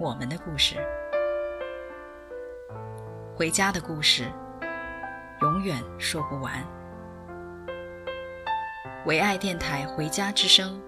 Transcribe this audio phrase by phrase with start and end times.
[0.00, 0.76] 我们的故事，
[3.36, 4.24] 回家的故事，
[5.42, 6.54] 永远说不完。
[9.04, 10.80] 唯爱电台《回家之声》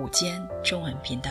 [0.00, 1.30] 午间中文频道，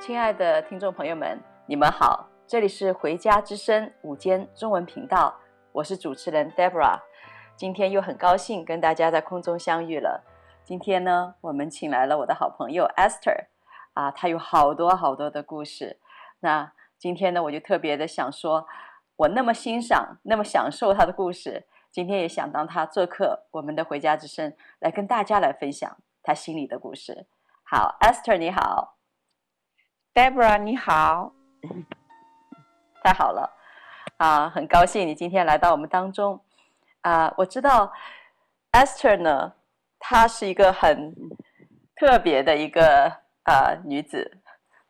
[0.00, 5.32] 亲爱的听众朋友们，你们好，这里是《回家之声》午间中文频道，
[5.70, 6.98] 我是主持人 Deborah，
[7.54, 10.24] 今天又很高兴跟大家在空中相遇了。
[10.64, 13.46] 今天呢，我们请来了我的好朋友 Esther，
[13.94, 15.98] 啊，她有好多好多的故事。
[16.38, 18.66] 那今天呢，我就特别的想说，
[19.16, 27.26] 我那么欣赏、那么享受她的故事，今天也想当她做客我们的回家之声，来跟大家来分享她心里的故事。
[27.64, 28.96] 好，Esther 你好
[30.14, 31.32] ，Deborah 你好，
[33.02, 33.52] 太好了，
[34.18, 36.40] 啊，很高兴你今天来到我们当中。
[37.00, 37.92] 啊，我知道
[38.70, 39.54] Esther 呢。
[40.04, 41.14] 她是一个很
[41.94, 44.38] 特别的一个呃女子，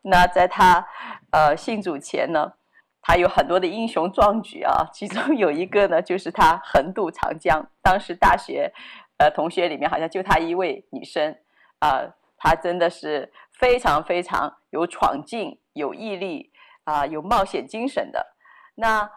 [0.00, 0.88] 那在她
[1.30, 2.54] 呃信主前呢，
[3.02, 8.72] 她有很多的英雄壮举啊， 其中有一个呢就是她横渡长江，当时大学
[9.18, 11.36] 呃同学里面好像就她一位女生
[11.80, 12.00] 啊，
[12.38, 16.50] 她真的是非常非常有闯劲、有毅力
[16.84, 18.34] 啊，有冒险精神的，
[18.76, 19.10] 那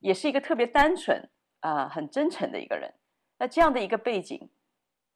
[0.00, 1.28] 也是一个特别单纯
[1.60, 2.94] 啊，很真诚的一个人，
[3.38, 4.48] 那这样的一个背景。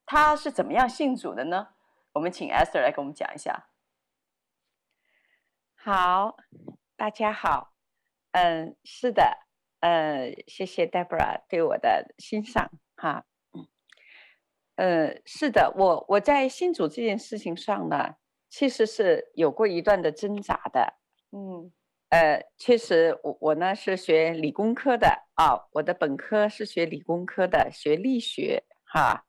[0.07, 1.71] 他是怎么样信主的呢？
[2.13, 3.69] 我们请 Esther 来给我们讲一下。
[5.75, 6.37] 好，
[6.97, 7.75] 大家好，
[8.31, 9.39] 嗯，是的，
[9.81, 13.27] 呃，谢谢 Deborah 对我的欣赏哈。
[14.77, 18.15] 呃，是的，我我在信主这件事情上呢，
[18.49, 20.95] 其实是有过一段的挣扎的。
[21.33, 21.73] 嗯，
[22.11, 29.26] 呃，确实我我呢是学理工科的啊，我的本科是学理工科的，学力学哈。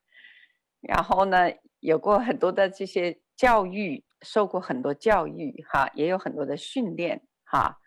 [0.87, 7.77] 然后呢，有过很多的这些教育，受过很多教育，哈，也有很多的训练，哈，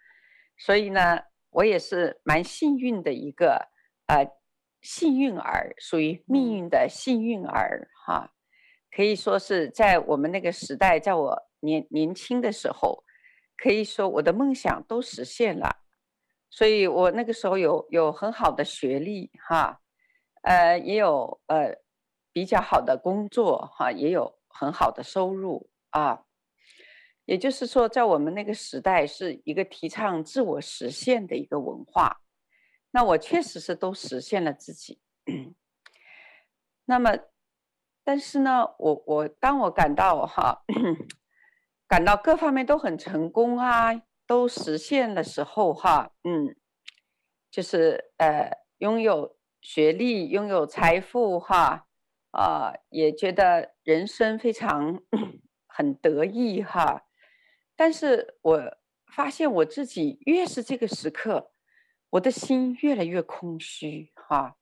[0.58, 1.18] 所以呢，
[1.48, 3.70] 我也是蛮幸运的一个，
[4.06, 4.30] 呃，
[4.82, 8.34] 幸运儿，属于命运的幸运儿，哈，
[8.94, 13.02] 可以说是在我们那个时代，在我年年轻的时候，
[13.56, 15.78] 可以说我的梦想都实现了，
[16.50, 19.80] 所以我那个时候有有很好的学历，哈，
[20.42, 21.74] 呃，也有呃。
[22.32, 26.24] 比较好的工作哈，也有很好的收入啊。
[27.26, 32.20] 也就是说，在我们那个时代，是一个提倡自我实现的一个文化。
[32.90, 35.00] 那我确实是都实现了自己。
[36.86, 37.16] 那么，
[38.02, 40.64] 但是呢，我我当我感到哈，
[41.86, 46.56] 感到各方面都很成功啊，都实现的时候哈，嗯，
[47.48, 51.86] 就是呃，拥有学历，拥有财富哈。
[52.32, 55.02] 呃，也觉得人生非常
[55.66, 57.06] 很得意哈，
[57.74, 58.76] 但是我
[59.12, 61.50] 发现我自己越是这个时刻，
[62.10, 64.56] 我的心越来越空虚哈。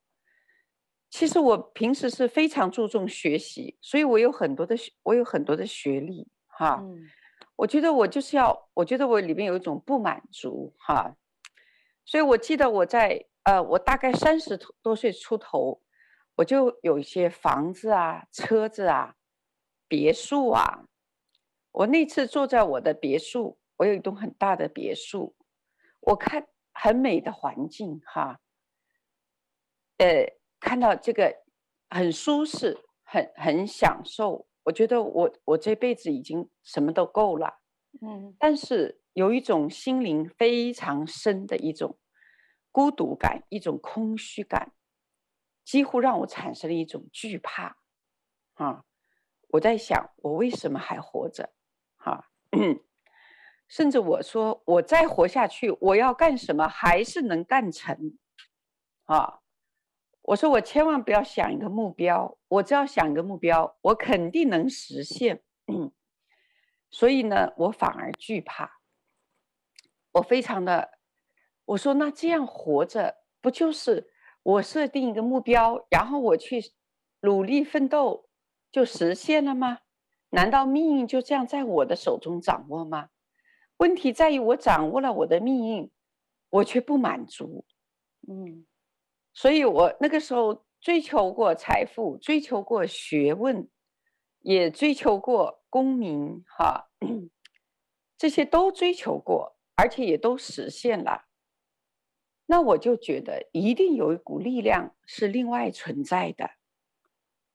[1.10, 6.78] 其实我平时是非常注重学习，所以我有很多的我有很多的学历哈。
[6.82, 7.10] 嗯、
[7.56, 11.16] 我觉得我就是要，我觉得我里面有一种不满足哈。
[12.06, 15.82] 所以我记得我在呃，我大概三十多岁出头。
[16.38, 19.16] 我就有一些房子啊、车子啊、
[19.88, 20.84] 别墅啊。
[21.72, 25.34] 我那次坐在我的别墅，我有一栋很大的别墅，
[26.00, 28.40] 我看很美的环境哈。
[29.96, 31.42] 呃，看到这个
[31.90, 34.46] 很舒适，很很享受。
[34.62, 37.58] 我觉得我我这辈子已经什么都够了。
[38.00, 41.98] 嗯，但是有一种心灵非常深的一种
[42.70, 44.72] 孤独感，一种空虚感。
[45.68, 47.76] 几乎让我产生了一种惧怕，
[48.54, 48.86] 啊！
[49.48, 51.52] 我在想，我为什么还活着？
[51.98, 52.30] 哈，
[53.68, 58.16] 甚至我说，我再活下去，我要干什么，还是能干成？
[59.04, 59.40] 啊！
[60.22, 65.42] 我说，我千万不要想一个目标，我只要想一个目标，我肯定能实现。
[66.90, 68.80] 所以呢，我反而惧怕。
[70.12, 70.98] 我非常的，
[71.66, 74.10] 我说，那这样活着，不就是？
[74.48, 76.72] 我设定一个目标，然后我去
[77.20, 78.30] 努力奋斗，
[78.72, 79.80] 就实现了吗？
[80.30, 83.10] 难道命运就这样在我的手中掌握吗？
[83.76, 85.90] 问题在于我掌握了我的命运，
[86.48, 87.66] 我却不满足。
[88.26, 88.64] 嗯，
[89.34, 93.68] 所以我那个时候追求过财富，追求过学问，
[94.38, 96.88] 也追求过功名，哈，
[98.16, 101.27] 这些都追求过，而且也都实现了。
[102.50, 106.48] 那我就觉得一定有一股力量是另外存在的，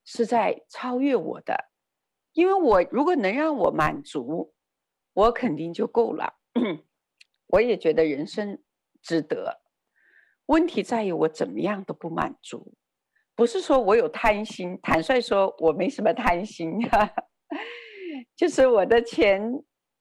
[0.06, 1.72] 是在超越我的，
[2.34, 4.54] 因为我如果能让我满足，
[5.14, 6.36] 我肯定就够了。
[7.48, 8.62] 我也觉得人生
[9.02, 9.62] 值得。
[10.46, 12.76] 问题在于我怎么样都不满足，
[13.34, 16.78] 不是说我有贪心，坦率说我没什么贪心，
[18.38, 19.42] 就是我的钱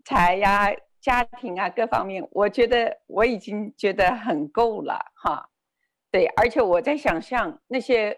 [0.04, 0.70] 财呀。
[1.02, 5.50] 家庭啊，各方面，我觉得我已经觉得很够了哈。
[6.12, 8.16] 对，而且我在想象那些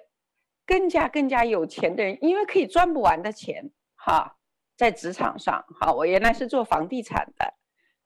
[0.66, 4.36] 更加更加有钱的人，因为可以赚不完的钱哈，
[4.76, 7.54] 在职场上哈，我原来是做房地产的，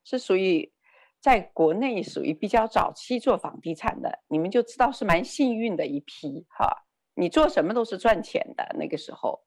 [0.04, 0.72] 是属于
[1.20, 6.86] 在国内属于比较早期做房地产的，你们就知道是蛮幸运的一批哈。
[7.14, 9.42] 你做什么都是赚钱的那个时候，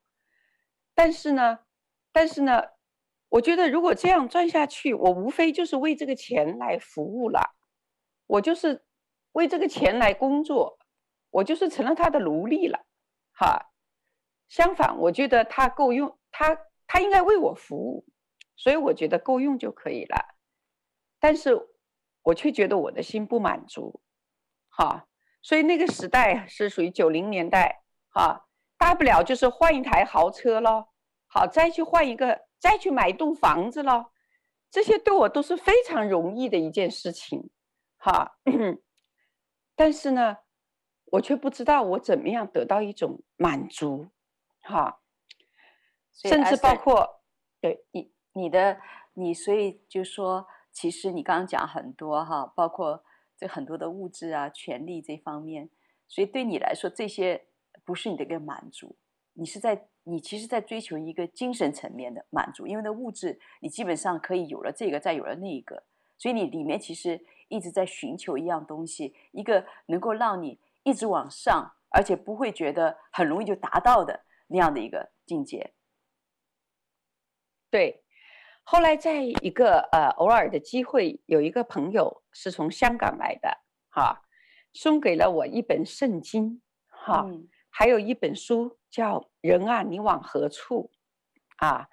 [0.93, 1.59] 但是呢，
[2.11, 2.61] 但是呢。
[3.31, 7.55] 我觉得如果这样赚下去，我无非就是为这个钱来服务了，
[8.27, 8.83] 我就是
[9.31, 10.77] 为这个钱来工作，
[11.29, 12.85] 我就是成了他的奴隶了，
[13.31, 13.71] 哈。
[14.49, 18.05] 相反，我觉得他够用，他他应该为我服务，
[18.57, 20.35] 所以我觉得够用就可以了。
[21.17, 21.57] 但是
[22.23, 24.01] 我却觉得我的心不满足，
[24.67, 25.07] 哈。
[25.41, 28.45] 所以那个时代是属于九零年代，哈，
[28.77, 30.89] 大不了就是换一台豪车咯，
[31.27, 32.50] 好，再去换一个。
[32.61, 34.11] 再去买一栋房子了，
[34.69, 37.49] 这些对我都是非常容易的一件事情，
[37.97, 38.37] 哈。
[39.75, 40.37] 但是呢，
[41.05, 44.09] 我却不知道我怎么样得到一种满足，
[44.61, 45.01] 哈。
[46.13, 47.23] 甚至包括
[47.59, 48.79] 对你你的
[49.13, 53.03] 你，所以就说，其实你刚刚讲很多哈，包括
[53.35, 55.71] 这很多的物质啊、权利这方面，
[56.07, 57.47] 所以对你来说，这些
[57.83, 58.95] 不是你的一个满足，
[59.33, 59.87] 你是在。
[60.03, 65.83] 你其实，在追求一个精神层面的满足，因为那物质，你基本上可以有了这个，再有了那一个，
[66.17, 75.73] 所以你里面其实一直在寻求一样东西，一个能够让你一直往上，而且不会觉得很容易就达到的那样的一个境界。
[77.69, 78.03] 对，
[78.63, 83.59] 后来在一个呃偶尔的机会，有一个朋友是从香港来的，
[83.89, 84.23] 哈，
[84.73, 87.23] 送给了我一本圣经，哈。
[87.27, 90.91] 嗯还有一本书叫《人啊，你往何处》
[91.65, 91.87] 啊，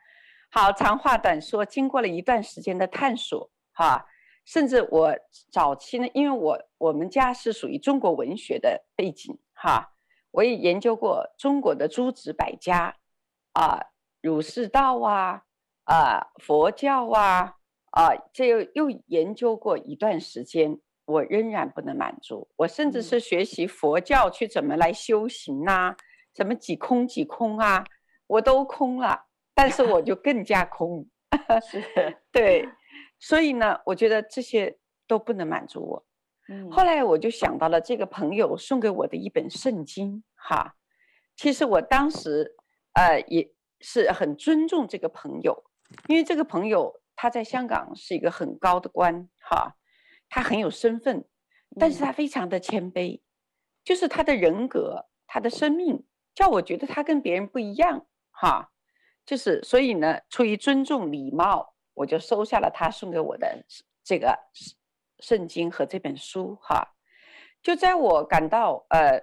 [0.50, 4.06] 好，长话短说，经过了一段时间的探索，哈、啊，
[4.45, 5.15] 甚至我
[5.53, 9.89] 早期呢，因为我我们家是属于中国文学的背景，哈、啊，
[10.33, 12.97] 我也研究过中国的诸子百家，
[13.53, 13.81] 啊，
[14.21, 15.45] 儒释道啊，
[15.85, 17.55] 啊，佛教啊，
[17.93, 20.81] 啊，这又又研究过一段时间。
[21.09, 25.97] 我仍然不能满足，我甚至是学习佛教去怎么来修行啊，
[26.38, 27.85] 怎么几空几空啊，
[28.28, 29.26] 我都空了，
[29.57, 31.04] 但是我就更加空，
[31.68, 31.83] 是，
[32.30, 32.68] 对，
[33.18, 34.78] 所以呢，我觉得这些
[35.09, 36.07] 都不能满足我。
[36.49, 40.76] 嗯，后来我就想到了这个朋友送给我的一本圣经，哈，
[41.35, 42.54] 其实我当时
[42.92, 45.64] 呃也是很尊重这个朋友，
[46.07, 49.75] 因为这个朋友他在香港是一个很高的官，哈。
[50.30, 51.25] 他很有身份，
[51.80, 53.23] 但是他非常的谦卑，嗯、
[53.83, 56.04] 就是他的人格，他的生命，
[56.38, 58.71] 叫我觉得他跟别人不一样，哈，
[59.26, 63.64] 就是所以呢，出于尊重礼貌，我就收下了他送给我的
[64.04, 64.38] 这个
[65.18, 66.95] 圣经和这本书，哈，
[67.61, 69.21] 就在我感到呃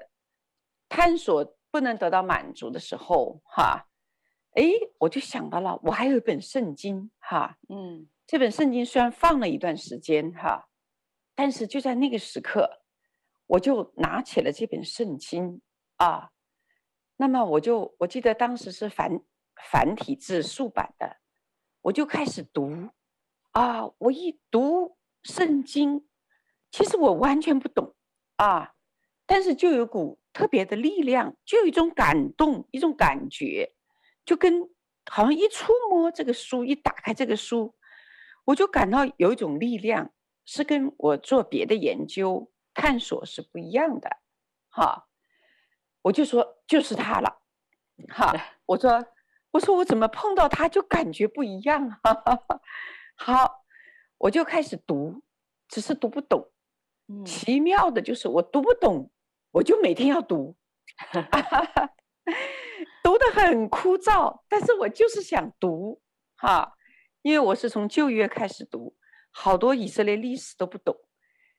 [0.90, 3.88] 探索不能得到满足的时候，哈，
[4.56, 4.64] 哎，
[4.98, 10.68] 我就想到了，我还有一本圣经，哈，嗯，这本圣经虽然放了一段时间，哈。
[11.34, 12.82] 但是就在那个时刻，
[13.48, 15.62] 我就拿起了这本圣经
[15.96, 16.32] 啊。
[17.18, 19.22] 那么我就我记得当时是繁
[19.72, 21.18] 繁体字竖版的，
[21.82, 22.90] 我就开始读
[23.52, 23.92] 啊。
[23.98, 26.08] 我一读圣经，
[26.72, 27.96] 其实我完全不懂
[28.36, 28.74] 啊，
[29.26, 33.76] 但是就有股特别的力量，就有一种感动，一种感觉，
[34.26, 34.70] 就跟
[35.10, 37.76] 好像一触摸这个书，一打开这个书，
[38.46, 40.12] 我就感到有一种力量。
[40.48, 44.18] 是跟我做别的研究探索是不一样的，
[44.70, 45.05] 哈，
[46.06, 47.42] 我就说就是他了，
[48.10, 48.32] 哈，
[48.68, 49.04] 我说
[49.50, 52.62] 我说我怎么碰到他就感觉不一样，哈哈哈，
[53.16, 53.66] 好，
[54.20, 55.24] 我就开始读，
[55.68, 56.52] 只是读不懂，
[57.26, 59.10] 奇妙的就是我读不懂，
[59.50, 60.56] 我就每天要读，
[61.12, 61.90] 哈哈哈。
[63.02, 66.00] 读的很枯燥，但是我就是想读
[66.36, 66.76] 哈，
[67.24, 68.96] 因为我是从旧约开始读，
[69.32, 70.96] 好多以色列历史都不懂，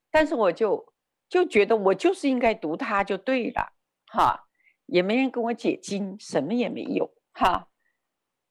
[0.08, 0.92] 但是我就
[1.28, 3.72] 就觉得我就是应该读它就对了
[4.06, 4.48] 哈，
[4.86, 7.68] 也没人跟我解经，什么也没有哈。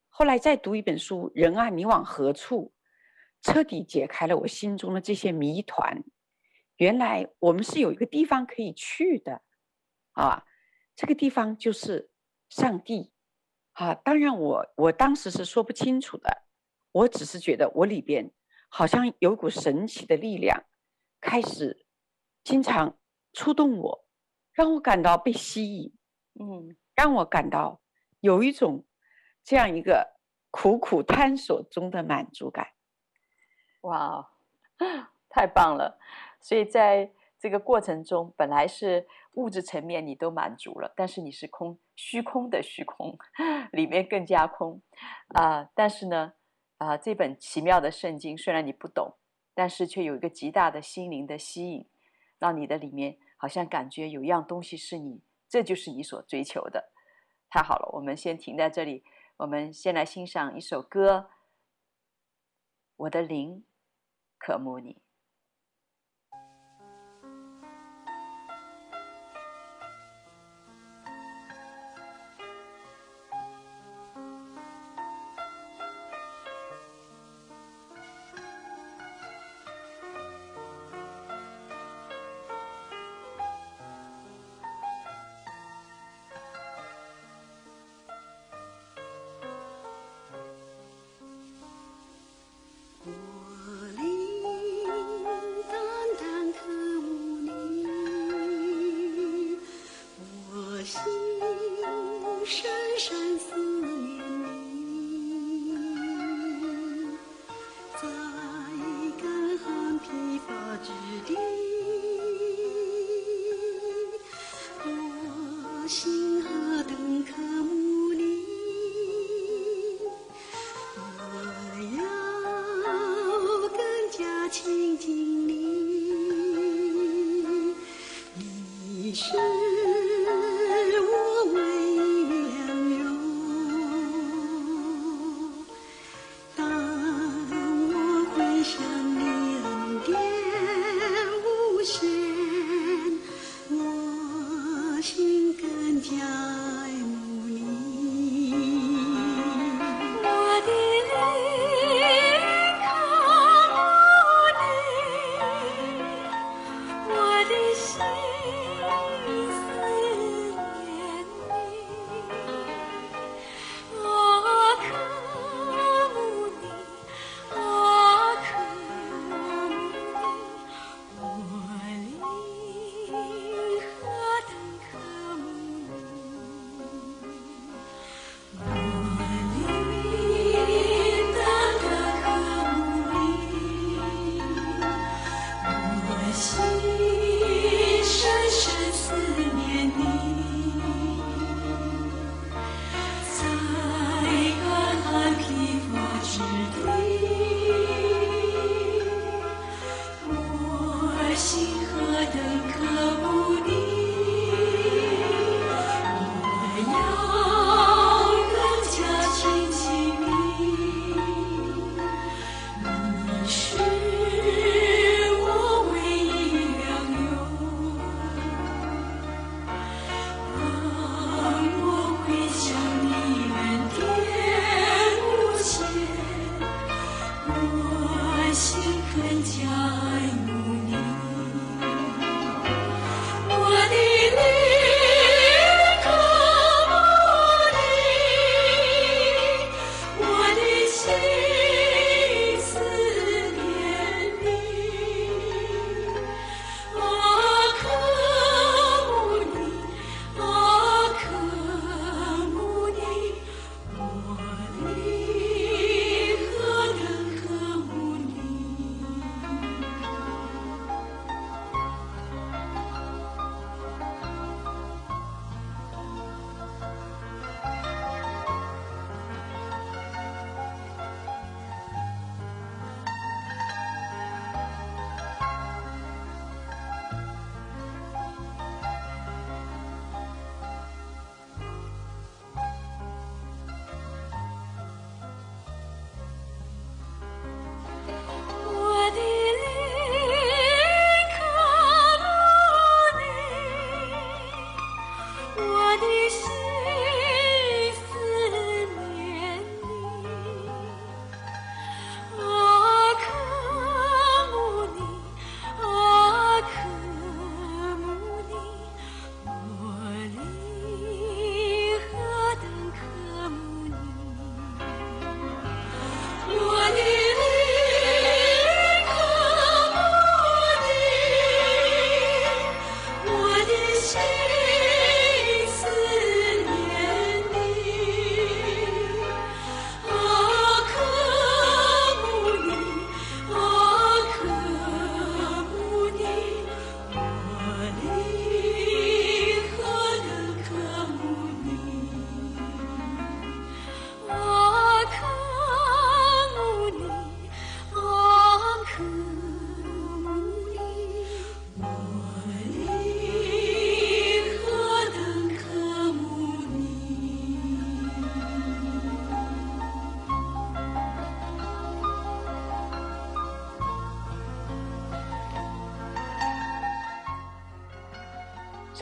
[0.09, 2.74] 后来再读一本书《人啊，你往何处》，
[3.51, 6.03] 彻底解开了我心中的这些谜团。
[6.77, 9.41] 原来我们是有一个地方可以去的
[10.12, 10.45] 啊，
[10.95, 12.09] 这个地方就是。
[12.47, 13.12] 上帝，
[13.74, 16.43] 啊，当然我我当时是说不清楚的，
[16.91, 18.31] 我只是觉得我里边
[18.69, 20.63] 好像有股神奇的力量，
[21.19, 21.88] 开始
[22.43, 23.00] 经常
[23.33, 24.04] 触动我，
[24.55, 25.93] 让我感到被吸引，
[26.39, 27.79] 嗯，让我感到
[28.21, 28.83] 有一种
[29.43, 30.15] 这样一个
[30.50, 32.69] 苦苦探索中的满足感。
[33.81, 34.31] 哇，
[35.29, 36.00] 太棒了！
[36.41, 41.77] 所以在这个过程中，本来是物质层面你都满足了，但是你是空。
[41.97, 43.17] 虚空的虚空，
[43.71, 44.81] 里面更加空
[45.29, 45.69] 啊、呃！
[45.74, 46.33] 但是呢，
[46.77, 49.15] 啊、呃，这本奇妙的圣经虽然你不懂，
[49.53, 51.88] 但是却有一个极大的心灵的吸引，
[52.38, 56.92] 让你的里面好像感觉有一样东西是你，这就是你所追求的。
[57.50, 59.04] 太好了，我们先停在这里，
[59.38, 61.18] 我们先来欣赏一首歌，
[62.96, 63.63] 《我的灵
[64.38, 64.94] 渴慕你》。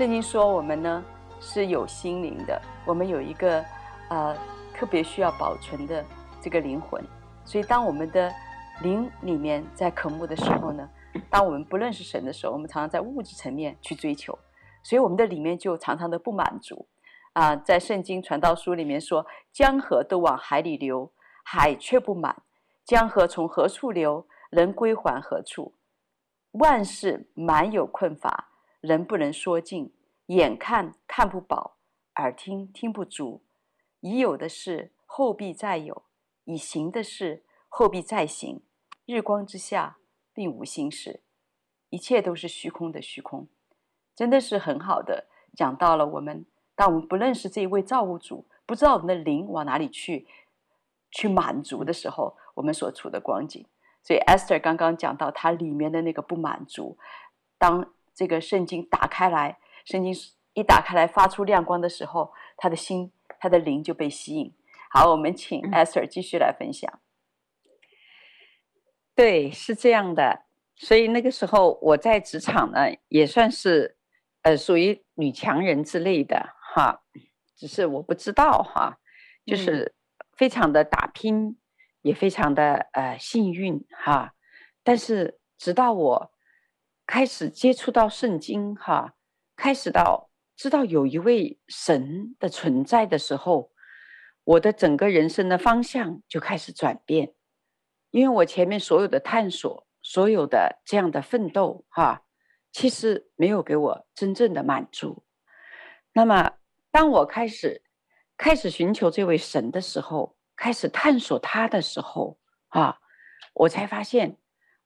[0.03, 1.01] 圣经说我们呢
[1.39, 3.63] 是有心灵的，我们有一个
[4.09, 4.35] 呃
[4.73, 6.03] 特别需要保存的
[6.41, 7.01] 这个灵魂，
[7.45, 8.29] 所以当我们的
[8.81, 10.89] 灵里面在渴慕的时候呢，
[11.29, 14.37] 当我们不认识神的时候，我们常常在物质层面去追求，
[14.83, 16.85] 所以我们的里面就常常的不满足。
[17.31, 21.09] 啊、在圣经传道书里面说，江河都往海里流，
[21.45, 22.35] 海却不满；
[22.83, 25.73] 江河从何处流，能归还何处？
[26.51, 28.49] 万事满有困乏，
[28.83, 29.93] 人不能说尽；
[30.25, 31.77] 眼看看不饱，
[32.15, 33.41] 耳听听不足。
[34.01, 36.03] 已有的事后必再有，
[36.43, 38.61] 已行的事后必再行。
[39.05, 39.99] 日光之下
[40.33, 41.21] 并无新事，
[41.91, 43.47] 一切都是虚空的虚空。
[44.13, 46.45] 真的是很好的讲到了我们。
[46.75, 50.27] 当我们不认识这一位造物主，不知道我们的灵往哪里去，
[51.09, 53.65] 去满足的时候，我们所处的光景。
[54.01, 56.97] 所以 Esther 刚刚讲到他里面的那个不满足。
[57.57, 60.13] 当这个圣经打开来，圣经
[60.53, 64.53] 一打开来发出亮光的时候，他的心、他的灵就被吸引。
[64.89, 66.99] 好，我们请 Esther 继续来分享。
[69.15, 70.45] 对，是这样的。
[70.75, 73.97] 所以那个时候我在职场呢，也算是
[74.41, 76.49] 呃属于女强人之类的。
[76.75, 77.03] 哈，
[77.55, 78.97] 只是我不知道哈，
[79.45, 79.93] 就是
[80.35, 81.57] 非常的打拼，嗯、
[82.01, 84.33] 也非常的呃幸运哈。
[84.83, 86.32] 但是直到我
[87.05, 89.15] 开始接触到圣经哈，
[89.55, 93.71] 开始到知道有一位神的存在的时候，
[94.43, 97.33] 我的整个人生的方向就开始转变。
[98.11, 102.23] 因为我前面所有的探索，所有的这样的奋斗哈，
[102.71, 105.23] 其实没有给我真正的满足。
[106.13, 106.53] 那么。
[106.93, 107.81] 当我开始
[108.37, 112.37] 开始寻求这位神的时候，开始探索他的时候，
[112.67, 112.99] 啊，
[113.55, 114.37] 我才发现，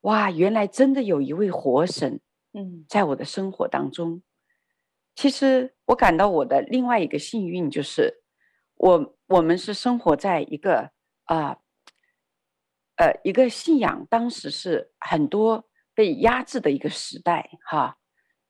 [0.08, 2.22] 哇，原来真的有一位活神，
[2.54, 4.24] 嗯，在我的生活当中。
[5.16, 8.24] 其实我感到我的另外一个幸运就是，
[8.76, 10.92] 我我们是生活在一个
[11.26, 11.58] 啊，
[12.96, 17.98] 呃，一个信仰当时是很多被压制的一个时代，哈，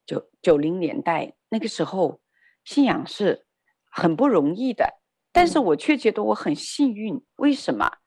[0.06, 2.22] 九九零年代那个时候，
[2.63, 3.46] 信仰是。
[3.89, 5.00] 很不容易的，
[5.32, 7.26] 但是我却觉得我很幸运。
[7.38, 7.98] 为什么？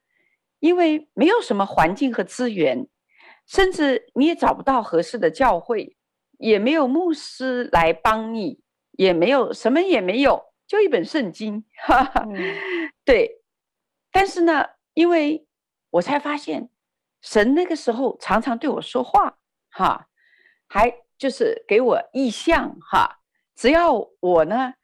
[0.60, 2.86] 因为没有什么环境和资源，
[3.50, 5.96] 甚至你也找不到合适的教会，
[6.38, 11.64] 也没有牧师来帮你，也没有什么也没有，就一本圣经。
[11.76, 12.24] 哈哈，
[13.04, 13.42] 对。
[14.12, 15.48] 但是呢，因为
[15.90, 16.70] 我才发现，
[17.20, 19.38] 神那个时候常常对我说话，
[19.70, 20.06] 哈，
[20.68, 23.18] 还就是给我意象，哈。
[23.56, 24.74] 只要我呢。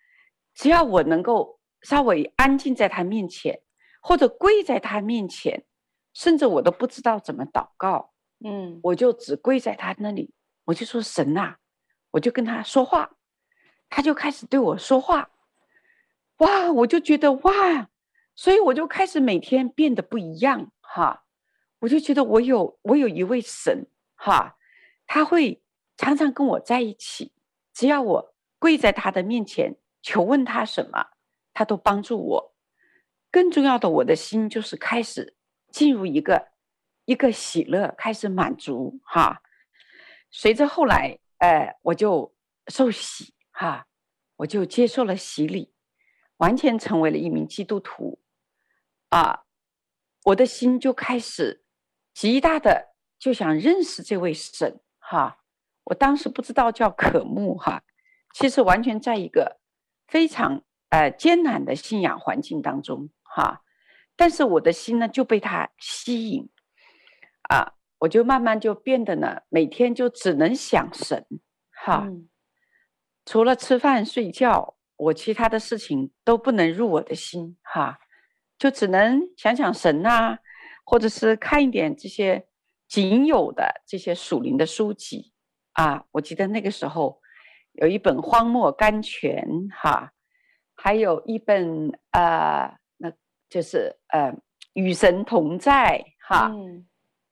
[0.59, 3.61] 只要我能够稍微安静在他面前，
[4.01, 5.67] 或者跪在他面前，
[6.15, 10.33] 甚至我都不知道怎么祷告，嗯，我就只跪在他那里，
[10.65, 11.57] 我就说神呐，
[12.13, 13.17] 我就跟他说话，
[13.89, 15.31] 他就开始对我说话，
[16.39, 17.89] 哇，我就觉得哇，
[18.35, 21.25] 所以我就开始每天变得不一样哈，
[21.81, 24.57] 我就觉得我有我有一位神哈，
[25.07, 25.63] 他会
[25.97, 27.33] 常常跟我在一起，
[27.73, 29.77] 只要我跪在他的面前。
[30.03, 31.09] 求问他什么，
[31.53, 32.55] 他都帮助我。
[33.33, 35.35] 更重要的，我的心就是开始
[35.73, 36.47] 进入一个
[37.07, 39.41] 一个喜乐，开始满足哈。
[40.31, 42.35] 随着后来，呃，我就
[42.67, 43.87] 受洗哈，
[44.37, 45.73] 我就接受了洗礼，
[46.37, 48.21] 完全成为了一名基督徒
[49.09, 49.45] 啊。
[50.25, 51.65] 我的心就开始
[52.13, 55.39] 极大的就想认识这位神哈。
[55.85, 57.83] 我当时不知道叫渴慕哈，
[58.35, 59.59] 其实完全在一个。
[60.09, 63.65] 非常呃艰难的信仰环境当中哈，
[64.15, 66.49] 但是我的心呢就被他吸引
[67.49, 71.27] 啊，我就慢慢就变得呢，每天就只能想神
[71.71, 72.29] 哈，嗯、
[73.25, 77.99] 除了吃饭睡觉，我其他的事情都不能入我的心哈，
[78.59, 80.39] 就只能想想神呐、啊，
[80.85, 82.47] 或者是看一点这些
[82.89, 85.33] 仅有的这些属灵的书籍
[85.73, 87.21] 啊，我记得那个时候。
[87.79, 90.11] 有一本《荒漠甘泉》哈，
[90.75, 93.13] 还有一本呃，那
[93.51, 94.33] 就是呃
[94.73, 96.87] 《与神同在》哈，嗯、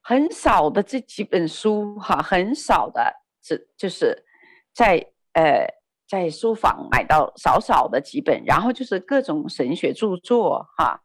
[0.04, 3.12] 很少的这几本书哈，很少的，
[3.42, 4.24] 这就是
[4.72, 4.98] 在
[5.32, 5.66] 呃
[6.06, 11.00] 在书房买到少少的几本，然后就是各种神学著作哈，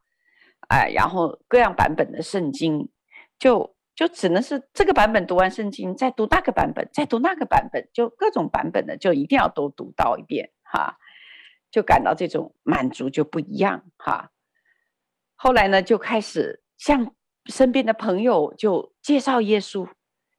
[0.68, 2.88] 哎、然后各样版本的圣经
[3.38, 3.74] 就。
[3.92, 10.96] 就只能是这个版本读完圣经，再读那个版本，再读那个版本，就各种版本的，就一定要都读到一遍哈，
[11.70, 14.30] 就感到这种满足就不一样哈。
[15.34, 19.88] 后来呢，就开始向身边的朋友就介绍耶稣，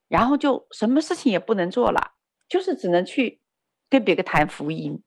[0.08, 2.14] 然后就什么事情也不能做了，
[2.48, 3.42] 就是只能去
[3.90, 5.02] 跟别个谈福音，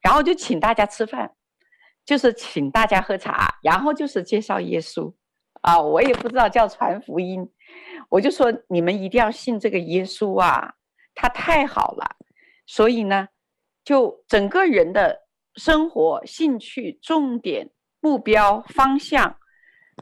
[0.00, 1.34] 然后就请大家吃饭，
[2.04, 5.14] 就是请大家喝茶，然后就是介绍耶稣。
[5.62, 7.46] 啊，我也不知道叫传福音，
[8.08, 10.74] 我就说你们一定要信这个耶稣啊，
[11.14, 12.16] 他太好了，
[12.66, 13.28] 所以呢，
[13.84, 19.38] 就整个人的生活、兴趣、重点、目标、方向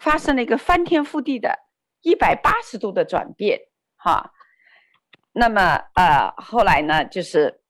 [0.00, 1.58] 发生了一个翻天覆地的
[2.02, 3.61] 一百八十度的转变，
[3.96, 4.32] 哈。
[5.32, 7.61] 那么，呃，后来呢，就是，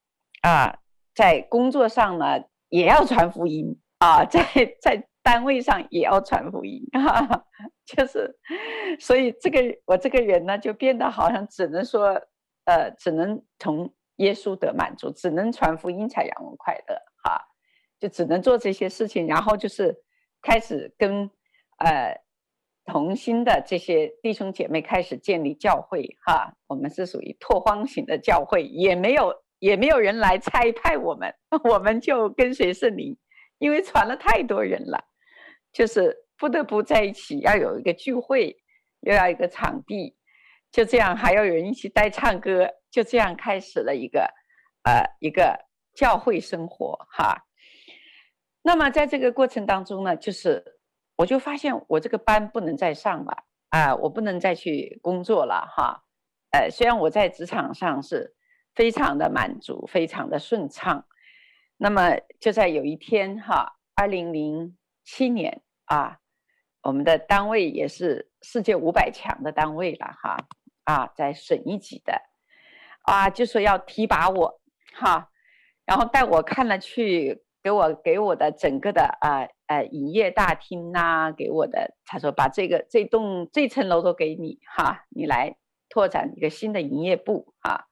[0.41, 0.79] 啊、
[1.15, 4.43] 在工作上呢，也要传福音啊、在
[4.81, 7.45] 在单位上也要传福音，哈哈，
[7.85, 8.39] 就是，
[8.99, 12.19] 所以这个我这个人呢，就变得好像只能说，
[12.65, 17.45] 呃，只能从耶稣得满足，只能传福音才让我快乐，哈，
[17.99, 19.95] 就只能做这些事情，然后就是
[20.41, 21.31] 开始跟，
[21.79, 22.19] 呃。
[22.89, 33.15] 同心的这些弟兄姐妹开始建立教会，哈，我们是属于拓荒型的教会，也没有也没有人来差派我们， 我们就跟随圣灵，
[33.59, 35.05] 因为传了太多人了，
[35.71, 38.57] 就是不得不在一起，要有一个聚会，
[39.01, 40.17] 又要一个场地，
[40.73, 44.33] 就这样还要有人一起带唱歌，就这样开始了一个
[44.85, 47.45] 呃一个教会生活，哈。
[48.63, 50.78] 那么在这个过程当中呢，就是。
[51.19, 56.05] 我就发现我这个班不能再上了啊，我不能再去工作了哈。
[56.53, 58.37] 呃，虽然我在职场上是
[58.73, 61.07] 非常的满足，非常的顺畅。
[61.77, 66.19] 那么就在有一天哈，二零零七年啊，
[66.83, 70.37] 我们的单位也是世界五百强的单位了哈
[70.85, 72.23] 啊，在省一级的
[73.03, 74.61] 啊，就说要提拔我
[74.95, 75.31] 哈，
[75.85, 77.43] 然后带我看了去。
[77.69, 85.55] 给我给我的整个的啊呃，呃营业大厅呐、给我的他说把这个这栋这层楼都给你哈，你来
[85.91, 87.85] 拓展一个新的营业部啊，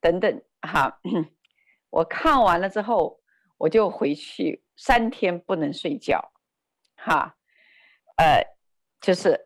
[0.00, 1.00] 等等哈。
[1.90, 3.18] 我看完了之后，
[3.58, 6.30] 我就回去三天不能睡觉，
[6.94, 7.34] 哈，
[8.18, 8.46] 呃，
[9.00, 9.42] 就是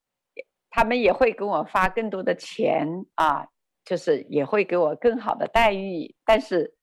[0.70, 3.46] 他们也会给我发更多的钱啊，
[3.84, 6.74] 就是也会给我更好的待遇，但是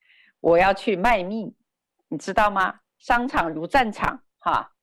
[0.41, 1.56] 我要去卖命。
[2.13, 2.82] 你知道吗？
[2.99, 4.76] 商场如战场，哈！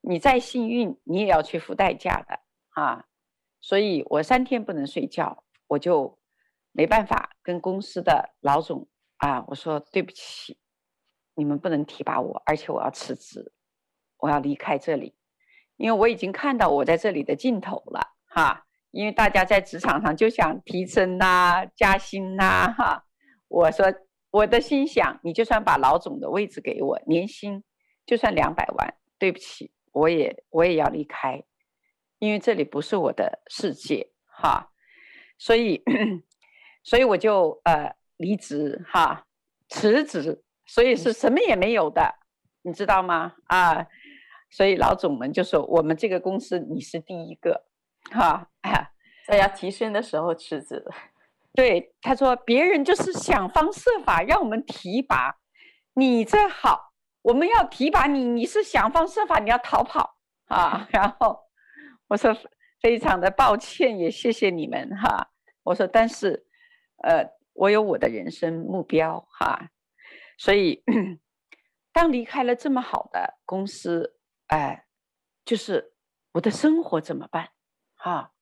[0.00, 2.40] 你再幸运，你也要去付代价的，
[2.70, 3.04] 啊！
[3.60, 6.18] 所以我三天不能睡觉，我就
[6.72, 10.58] 没办法跟公司的老总啊，我说对不起，
[11.36, 13.52] 你们不能提拔我，而且我要辞职，
[14.16, 15.14] 我要离开这里，
[15.76, 18.66] 因为我已经看到我在这里的尽头了，哈！
[18.90, 23.04] 因为大家在职场上就想提升呐、加薪呐、哈！
[23.46, 23.86] 我说。
[24.32, 27.62] 我的心想，你就算把老总的位置给我，年薪
[28.06, 31.44] 就算两百万，对不起，我也我也要离开，
[32.18, 34.72] 因为这里不是我的世界，哈，
[35.36, 35.82] 所以，
[36.82, 39.26] 所以我就呃离职哈，
[39.68, 42.14] 辞职，所以是什么也没有的，
[42.62, 43.34] 你知道吗？
[43.48, 43.86] 啊，
[44.50, 47.66] 所以老总们就说，我们这个公司你是第一个，
[48.10, 48.48] 哈，
[49.28, 50.82] 在要提升的时候辞职。
[51.54, 55.36] 对，他说别人就是想方设法让我们提拔，
[55.92, 60.88] 你这好，我们要提拔你，你是想方设法你要逃跑啊。
[60.92, 61.38] 然后
[62.08, 62.34] 我说
[62.80, 65.28] 非常的抱歉，也谢谢你们哈。
[65.62, 66.46] 我说但是，
[67.04, 69.68] 呃，我有我的人生目标哈，
[70.38, 70.82] 所以
[71.92, 74.86] 当离开了这么好的公司，哎，
[75.44, 75.92] 就是
[76.32, 77.50] 我的生活怎么办？
[77.94, 78.32] 哈，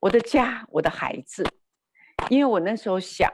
[0.00, 1.44] 我的家，我的孩子。
[2.32, 3.30] 因为我那时候想，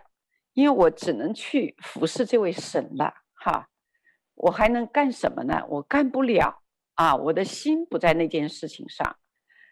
[0.54, 3.68] 因为我只能去服侍这位神了，哈，
[4.34, 5.64] 我还能干什么呢？
[5.68, 7.14] 我干不了啊！
[7.14, 9.16] 我的心不在那件事情上，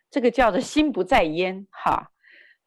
[0.09, 2.13] 这个叫做心不在焉，哈。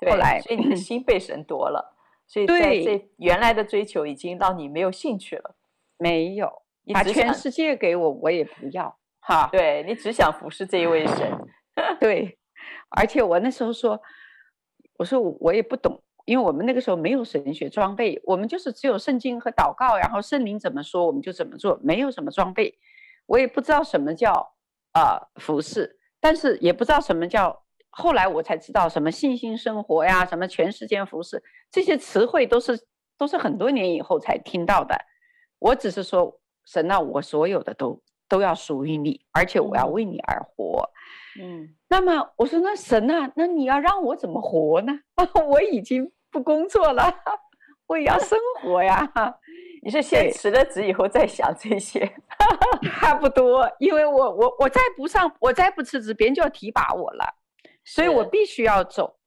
[0.06, 1.96] 后来，所以你的心被神夺了，
[2.28, 5.56] 所以在这原来的追求已经让你没有兴趣了。
[5.98, 6.52] 没有，
[6.94, 9.48] 把全世界给我，我也不要，哈。
[9.50, 11.48] 对，你只想服侍这一位神，
[12.02, 12.38] 对，
[12.90, 14.02] 而且我那时候说，
[14.98, 16.04] 我说我也不懂。
[16.30, 22.78] 因为我们那个时候没有神学装备，我们就是只有圣经和祷告，然后圣灵怎么说我们就怎么做，没有什么装备。
[23.26, 24.32] 我也不知道什么叫
[24.92, 27.64] 啊、呃、服饰，但是也不知道什么叫。
[27.90, 32.80] 后来我才知道什么信心生活呀，什么全世界服饰，这些词汇都是
[33.18, 34.96] 都是很多年以后才听到的。
[35.58, 40.92] 我只是说神啊，我所有的都都要属于你，而且我要为你而活。
[41.42, 44.94] 嗯，那么我说那神啊，那你要让我怎么活呢？
[45.50, 46.12] 我已经。
[46.32, 47.14] 不工作了，
[47.88, 49.12] 我也要生活呀。
[49.82, 52.02] 你是先辞了职以后再想这些？
[53.00, 57.26] 差不多，因为我我我再不上，我再不辞职，别人就要提拔我了，
[57.86, 59.18] 所以我必须要走。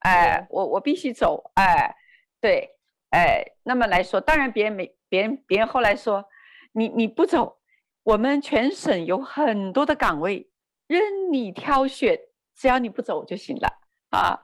[0.00, 1.50] 哎，我我必须走。
[1.54, 1.94] 哎，
[2.40, 2.70] 对，
[3.10, 6.24] 哎，那么来说，当然别人没别人别人后来说，
[6.72, 7.58] 你你不走，
[8.02, 10.50] 我们全省有很多的岗位
[10.86, 12.18] 任你挑选，
[12.56, 13.68] 只要你不走就行了
[14.10, 14.40] 啊。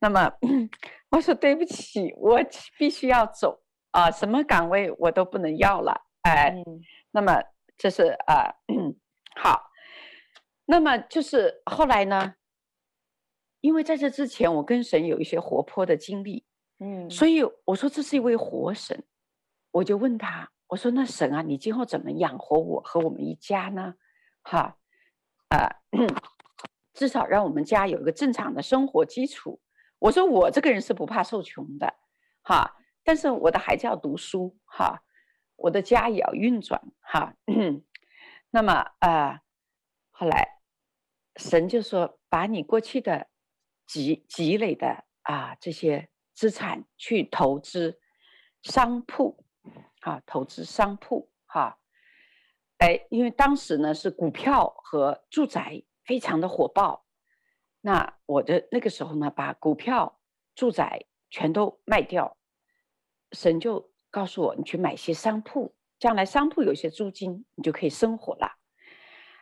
[0.00, 0.32] 那么
[1.10, 2.38] 我说对不起，我
[2.78, 6.80] 必须要走啊，什么岗位我都不能要了，哎，嗯、
[7.10, 7.42] 那么
[7.76, 8.54] 这是啊，
[9.34, 9.70] 好，
[10.66, 12.34] 那么就是后来呢，
[13.60, 16.44] 因为在这之前我跟神有一些活泼的经历。
[16.80, 19.02] 嗯，所以我说这是一位活神，
[19.72, 23.94] 我就问他，我说那神啊，你今后怎么养活我和我们一家呢？
[24.42, 24.76] 哈，
[25.48, 25.80] 啊，
[26.94, 29.60] 至少让我们家有一个正常的生活基础。
[29.98, 31.94] 我说我这个人是不怕受穷的，
[32.42, 35.02] 哈，但是我的孩子要读书，哈，
[35.56, 37.34] 我的家也要运转，哈。
[38.50, 39.40] 那么啊，呃，
[40.10, 40.60] 后来
[41.36, 43.28] 神就说，把你过去的
[43.86, 46.08] 积积累的啊这些。
[46.38, 47.98] 资产去投资
[48.62, 49.44] 商铺，
[50.02, 51.80] 啊，投资商铺，哈，
[52.76, 57.04] 哎，因为当时呢是股票和住宅非常的火爆，
[57.80, 60.18] 那我的那个时候呢，把股票、
[60.54, 62.36] 住宅全都卖掉，
[63.32, 68.56] 神就告诉我，你去买些商铺，将来商铺有些租金，你就可以生活了。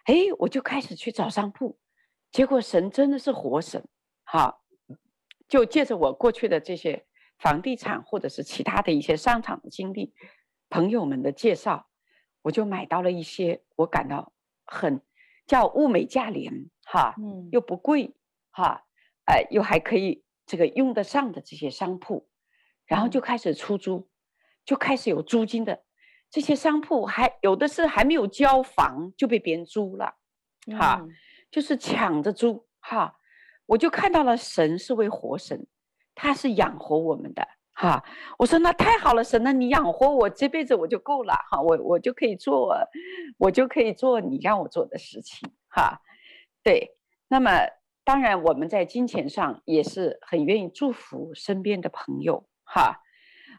[0.05, 1.79] 哎，我就开始去找商铺，
[2.31, 3.89] 结果神真的是活神，
[4.25, 4.61] 哈。
[5.49, 7.07] 就借着我过去的这些
[7.39, 10.13] 房地产或者是其他的一些商场的经历，
[10.69, 11.89] 朋友们的介绍，
[12.43, 14.33] 我就买到了一些我感到
[14.65, 15.01] 很
[15.47, 18.17] 叫物美价廉哈，嗯，又不贵
[18.57, 18.87] 哈，
[19.27, 22.27] 呃，又还可以这个用得上的这些商铺，
[22.87, 24.09] 然后就开始出租，
[24.65, 25.85] 就开始有租金的
[26.31, 30.15] 这些商铺，还有的是还没有交房就被别人租了，
[30.79, 31.07] 哈，
[31.51, 33.19] 就是抢着租哈。
[33.67, 35.67] 我就看到了神是位活神，
[36.15, 38.03] 他是养活我们的哈。
[38.39, 42.75] 我说那太好了，神，那你养活我这辈子我就够了哈，我我就可以做，
[43.37, 46.01] 我就可以做你让我做的事情哈。
[46.63, 46.97] 对，
[47.29, 47.51] 那么
[48.07, 53.03] 当然我们在金钱上也是很愿意祝福身边的朋友哈，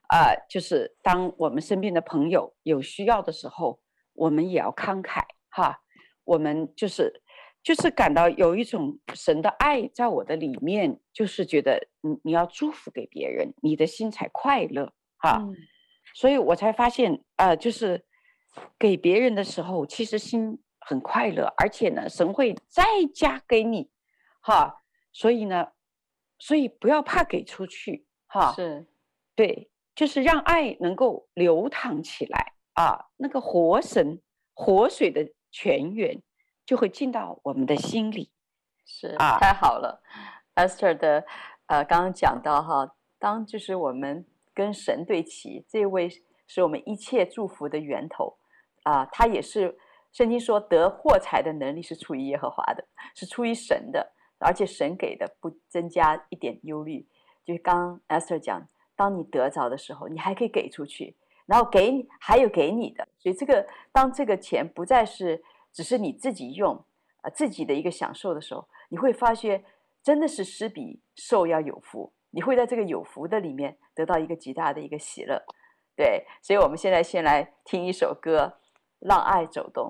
[0.08, 3.82] 啊、呃，就是当我们身边的朋友有需要的时候，
[4.14, 5.82] 我们也要慷慨哈，
[6.24, 7.22] 我们就是。
[7.64, 15.40] 就是感到有一种神的爱在我的里面，就是觉得你你要祝福给别人，你的心才快乐哈。
[15.42, 15.54] 嗯、
[16.16, 18.06] 所以我才发现，呃，就是
[18.80, 23.90] 给别人的时候，其实心很快乐，而且呢，神会再加给你
[24.48, 24.82] 哈。
[25.12, 25.68] 所以呢，
[26.40, 28.54] 所以不要怕给出去哈。
[28.54, 28.88] 是，
[29.36, 34.22] 对，就是让爱能够流淌起来啊，那个活神
[34.54, 36.22] 活水的泉源。
[36.68, 38.30] 就会进到我们的心里，
[38.86, 40.04] 是啊，太好了。
[40.54, 41.26] Esther 的
[41.68, 46.10] 呃，刚刚讲到哈，当就是我们跟神对齐，这位
[46.46, 48.38] 是我们一切祝福的源头
[48.84, 49.78] 啊，他也是
[50.12, 57.08] 圣经说得获财的能力是出于耶和华的，是出于神的，而且神给的不增加一点忧虑。
[57.46, 65.44] 就是刚 Esther 讲，当你得着的时候，你还可以给出去，然后给你还有给你的，所以这个当这个钱不再是。
[65.74, 66.74] 只是你自己用，
[67.22, 69.64] 啊，自己的一个享受的时候，你会发现
[70.02, 72.12] 真的是施比受要有福。
[72.32, 75.44] 你会在这个有福的里面得到一个极大的一个喜乐，
[75.96, 76.26] 对。
[76.42, 78.58] 所以，我们现在先来听一首歌，
[79.08, 79.86] 《让爱走动》。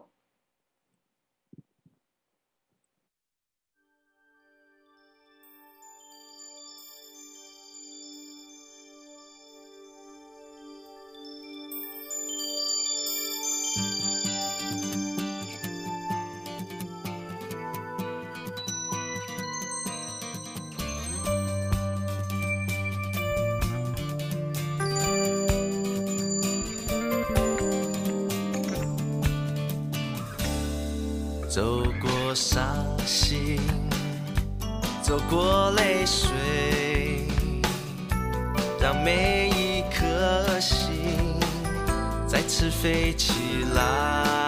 [31.57, 33.59] 走过伤心，
[35.01, 37.25] 走过泪水，
[38.79, 40.85] 让每一颗心
[42.27, 43.33] 再次飞起
[43.73, 44.46] 来，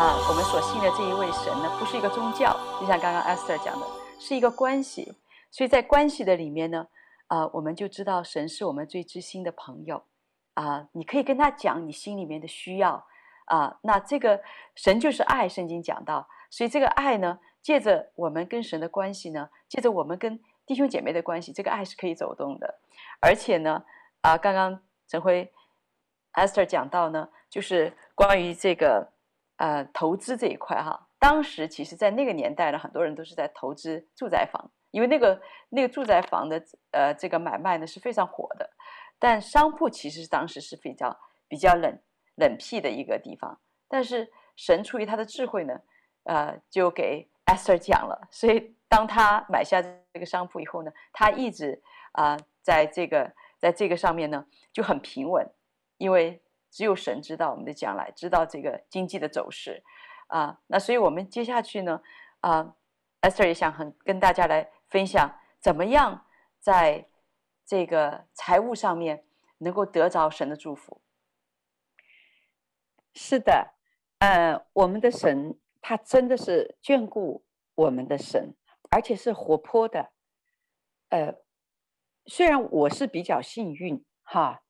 [0.00, 3.86] 啊，我们所信的这一位神呢，不是一个宗教，就像刚刚 Esther 讲的，
[4.18, 5.14] 是一个关系。
[5.50, 6.88] 所以在关系的里面呢，
[7.26, 10.02] 啊、我们就知道神是我们最知心的朋友
[10.54, 13.06] 啊、你可以跟他讲你心里面的需要
[13.44, 14.40] 啊、那这个
[14.74, 22.80] 神就是爱，圣经讲到，所以这个爱呢，借着我们跟神的关系呢，借着我们跟弟兄姐妹的关系，这个爱是可以走动的。
[23.20, 23.84] 而且呢，
[24.22, 25.52] 啊、刚刚陈辉
[26.32, 29.12] Esther 讲到呢，就是关于这个。
[29.60, 35.38] 呃，投资这一块哈，当时其实，在那个年代呢，很多人都是在投资住宅房，因为那个
[35.68, 38.70] 那个住宅房的呃这个买卖呢是非常火的。
[39.18, 41.14] 但商铺其实当时是比较
[41.46, 42.00] 比较冷
[42.36, 43.60] 冷僻的一个地方。
[43.86, 45.78] 但是神出于他的智慧呢，
[46.24, 48.28] 呃，就给 Esther 讲了。
[48.30, 51.82] 所以当他买下这个商铺以后呢，他一直
[52.12, 55.46] 啊、在这个在这个上面呢就很平稳，
[55.98, 56.40] 因为。
[56.70, 59.82] 只有神知道我们的将来，知道这个经济的走势，
[60.28, 62.00] 啊，那所以我们接下去呢，
[62.40, 62.76] 啊
[63.20, 66.26] ，Esther 也想很跟大家来分享，怎么样
[66.60, 67.08] 在
[67.66, 69.24] 这个财务上面
[69.58, 71.00] 能够得着神的祝福。
[73.14, 73.74] 是的，
[74.20, 77.44] 呃，我们的神他真的是眷顾
[77.74, 78.54] 我们的神，
[78.90, 80.12] 而且是活泼的。
[81.08, 81.34] 呃，
[82.26, 84.62] 虽然我是比较幸运，哈。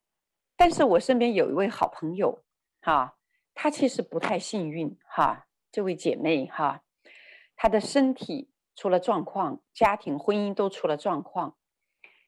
[0.61, 2.44] 但是我身边有一位好朋友，
[2.82, 3.16] 哈，
[3.54, 6.82] 她其实不太幸运，哈，这位姐妹，哈，
[7.56, 11.56] 她的身体出了状况，家庭、婚姻都出了状况，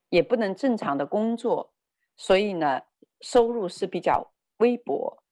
[0.09, 1.75] 也不能正常的工作，
[2.17, 2.85] 所以呢，
[3.21, 5.23] 收入是比较微薄，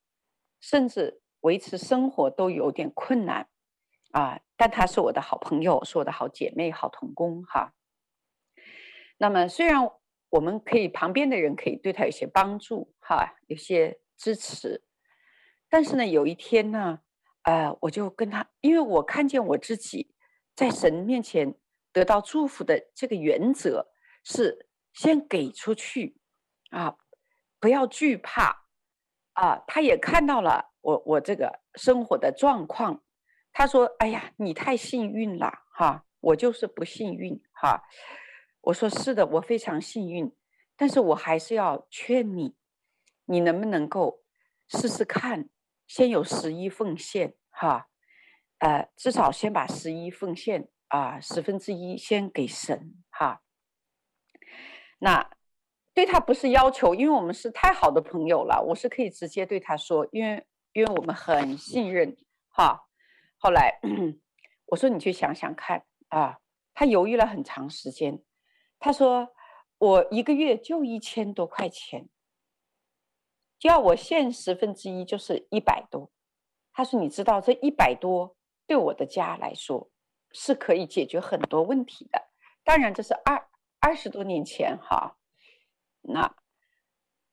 [0.61, 3.48] 甚至维持生活都有点困难，
[4.11, 7.72] 啊，但她是我的好朋友，是我的好姐妹、好同工，哈。
[9.16, 9.90] 那么虽然。
[10.31, 14.85] 我们可以旁边的人可以对他有些帮助，哈，有些支持。
[15.68, 17.01] 但是呢，有一天呢，
[17.43, 20.14] 呃，我就跟他，因为我看见我自己
[20.55, 21.55] 在神面前
[21.93, 23.89] 得到祝福的这个原则
[24.24, 26.16] 是先给出去，
[26.70, 26.97] 啊，
[27.59, 28.66] 不要惧怕，
[29.33, 33.03] 啊，他也看到了我我这个生活的状况，
[33.53, 37.83] 他说：“哎呀，你太幸运了，哈，我就是不幸运，哈。”
[38.62, 40.34] 我说是的，我非常幸运，
[40.76, 42.54] 但是我还是要劝你，
[43.24, 44.22] 你能不能够
[44.68, 45.48] 试试看，
[45.86, 47.88] 先有十一奉献哈，
[48.58, 53.42] 呃，至少先把十一奉献啊，十分之一先给神哈。
[54.98, 55.30] 那
[55.94, 62.16] 对他不是要求，因为我们是太好的朋友了，我是可以直接对他说，因为因为我们很信任
[62.48, 62.86] 哈。
[63.38, 63.80] 后来
[64.66, 66.38] 我说你去想想看啊，
[66.74, 68.22] 他犹豫了很长时间，
[68.81, 69.33] 他说
[69.78, 72.09] 我一个月就一千多块钱，
[73.59, 76.11] 就要我现十分之一就是一百多。
[76.72, 79.91] 他说你知道这一百多对我的家来说
[80.33, 82.31] 是可以解决很多问题的，
[82.64, 85.18] 当然这是二二十多年前哈。
[86.03, 86.35] 那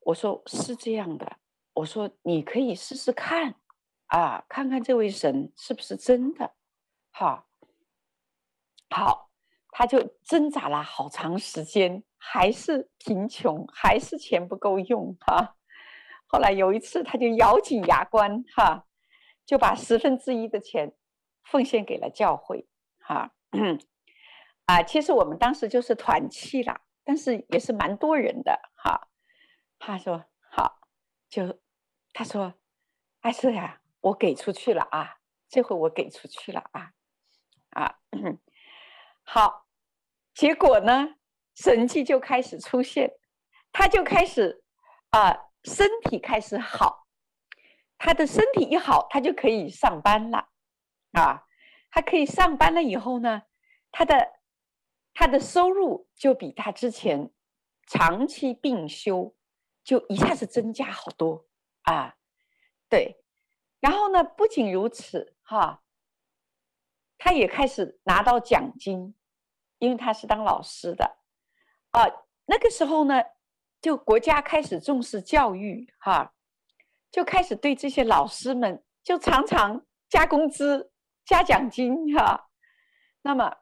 [0.01, 1.37] 我说是这样的，
[1.73, 3.55] 我说你可以试试看
[4.07, 6.55] 啊，看看这位神是不是真的，
[7.11, 7.47] 好，
[8.89, 9.26] 好，
[9.77, 15.55] 他就挣扎了好长时间，还是贫穷，还是钱不够用哈。
[16.25, 18.87] 后来有一次，他就咬紧牙关哈，
[19.45, 20.95] 就把十分之一的钱
[21.43, 22.67] 奉献给了教会
[22.97, 23.35] 哈。
[24.65, 26.81] 啊，其实我们当时就是团契了。
[27.03, 29.09] 但是也是蛮多人的哈，
[29.77, 30.79] 他说好，
[31.29, 31.59] 就
[32.13, 32.55] 他说，
[33.21, 36.93] 艾瑟呀，我给出去了啊，这回我给出去了啊，
[37.69, 37.99] 啊，
[39.23, 39.66] 好，
[40.37, 41.15] 结果呢，
[41.55, 43.11] 神迹就开始出现，
[43.71, 44.63] 他就开始
[45.09, 47.07] 啊，身体开始好，
[47.97, 50.49] 他的身体一好，他就可以上班了。
[51.13, 51.47] 啊，
[51.89, 53.41] 他可以上班了以后呢，
[53.91, 54.37] 他的。
[55.19, 57.31] 他的收入就比他之前
[57.87, 59.35] 长期病休
[59.83, 61.47] 就一下子增加好多。
[61.81, 62.17] 啊，
[62.87, 63.19] 对，
[63.79, 65.81] 然后呢，不仅如此哈，
[67.17, 69.15] 他也开始拿到奖金，
[69.79, 71.17] 因为他是当老师的
[71.91, 72.05] 啊。
[72.45, 73.23] 那个时候呢，
[73.81, 76.33] 就国家开始重视教育哈，
[77.11, 80.91] 就开始对这些老师们就常常加工资、
[81.25, 82.49] 加奖金哈。
[83.21, 83.55] 那么。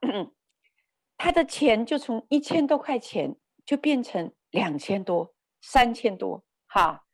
[1.17, 7.05] 他的钱就从一千多块钱就变成两千多、三千多，哈。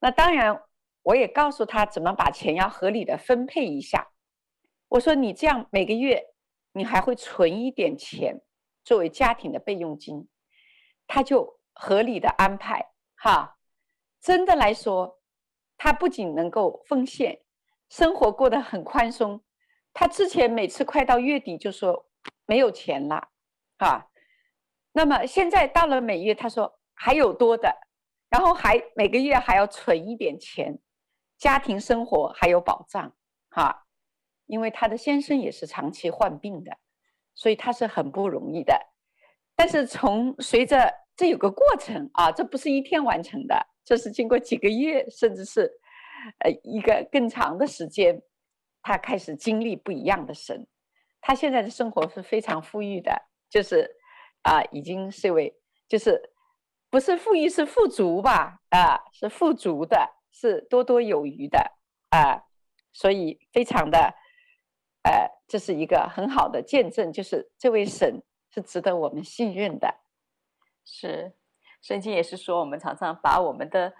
[0.00, 0.62] 那当然，
[1.02, 4.08] 我也告诉他怎么把钱要合理的分配一下。
[4.88, 6.24] 我说你这样每个月
[6.78, 8.40] 你还会存一点钱
[8.84, 10.28] 作为家庭的备用金，
[11.06, 13.58] 他就合理的安排，哈。
[14.20, 15.20] 真的来说，
[15.76, 17.42] 他不仅能够奉献，
[17.88, 19.44] 生活过得很宽松。
[19.92, 22.06] 他之前每次快到月底就说。
[22.46, 23.28] 没有钱了，
[23.76, 24.06] 啊，
[24.92, 27.74] 那么现在到了每月，他说还有多的，
[28.30, 30.78] 然后还每个月还要存一点钱，
[31.36, 33.14] 家庭生活还有保障，
[33.50, 33.86] 哈，
[34.48, 36.76] 因为他的先生也是长期患病的，
[37.36, 38.74] 所以他是很不容易的。
[39.54, 45.70] 但是从随着这有个过程啊，这不是一天完成的，这是经过几个月，甚至是
[46.40, 48.20] 呃一个更长的时间，
[48.82, 50.66] 他开始经历不一样的神。
[51.20, 53.20] 他现在的生活是非常富裕的，
[53.50, 53.90] 就是
[54.42, 55.54] 啊，已经是为
[55.88, 56.30] 就是
[56.88, 58.60] 不是富裕是富足吧？
[58.70, 61.72] 啊，是富足的，是多多有余的
[62.10, 62.44] 啊，
[62.92, 64.14] 所以非常的
[65.08, 69.94] 呃，这是一个很好的见证，就是这位神是值得我们信任的。
[70.84, 71.32] 是，
[71.80, 73.94] 圣经也是说，我们常常把我们的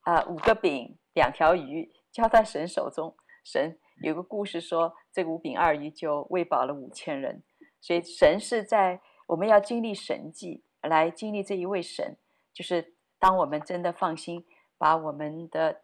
[0.00, 3.78] 啊、呃、五个饼两条鱼交在神手中，神。
[4.02, 7.44] 有个故事说，这个五饼二鱼就喂饱了五千人，
[7.80, 12.16] 所以神是在我们要经历神迹来经历这一位神，
[12.54, 14.44] 就是当我们真的放心
[14.78, 15.82] 把我们的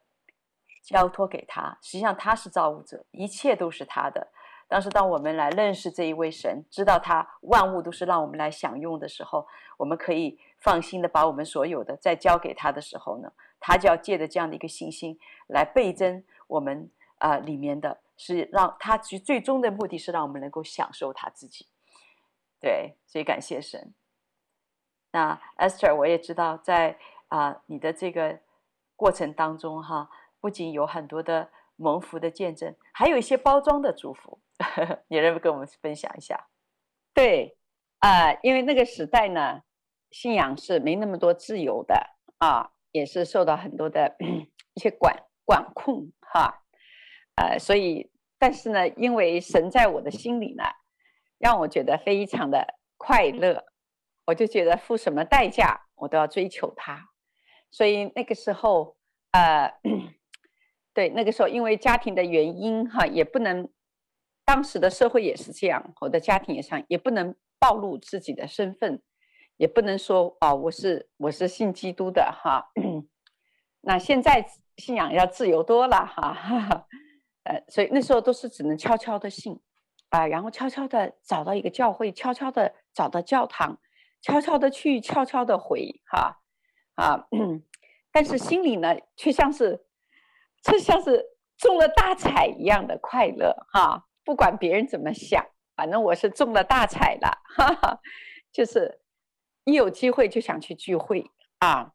[0.82, 4.32] 交托给他，实际上他是造物者，一切都是他的。
[4.70, 9.46] 但是当我们来认识这一位神，知道他万物都是让我们来享用的时候，
[9.76, 15.18] 我们可以放心的把我们所有的再交给他的时候呢，他就要借着这样的一个信心
[15.48, 16.90] 来倍增我们。
[17.22, 21.66] 啊、里面的是让他其最终的目的是让我们能够享受他自己，
[22.58, 23.92] 对，所以感谢神。
[25.10, 26.98] 那 Esther，我也知道在
[27.28, 28.40] 啊、你的这个
[28.96, 30.08] 过程当中哈，
[30.40, 31.50] 不仅有很多的
[31.80, 36.48] 蒙福的见证，还有一些包装的祝福，呵呵，你能不能跟我们分享一下？
[37.14, 37.56] 对，
[37.98, 39.62] 啊、因为那个时代呢，
[40.10, 44.16] 信仰是没那么多自由的啊，也是受到很多的
[44.74, 46.62] 一些管管控哈。
[47.36, 50.64] 呃，所以，但是呢，因为神在我的心里呢，
[51.38, 53.64] 让我觉得非常的快乐，
[54.26, 57.08] 我就觉得付什么代价我都要追求他。
[57.70, 58.96] 所以那个时候，
[59.30, 59.72] 呃，
[60.92, 63.68] 对，那个时候因为家庭的原因哈，也不能，
[64.44, 69.00] 当时的社会也是这样，我的家庭也像也不能暴露自己的身份，
[69.56, 72.70] 也不能说哦，我是我是信基督的哈。
[73.82, 74.44] 那现在
[74.76, 76.86] 信仰要自由多了哈。
[77.44, 79.58] 呃，所以那时候都是只能悄悄的信，
[80.10, 83.78] 啊、然后悄悄的找到一个教会，悄悄的找到教堂，
[84.20, 86.42] 悄悄的去，悄悄的回，哈
[86.96, 87.28] 啊，
[88.12, 89.86] 但是心里呢，却像是，
[90.62, 91.24] 就像是
[91.56, 95.44] 中了大彩一样的快乐，哈，不管别人怎么想，
[95.76, 98.00] 反正我是中了大彩了，哈哈，
[98.52, 99.00] 就是
[99.64, 101.92] 一有机会就想去聚会啊，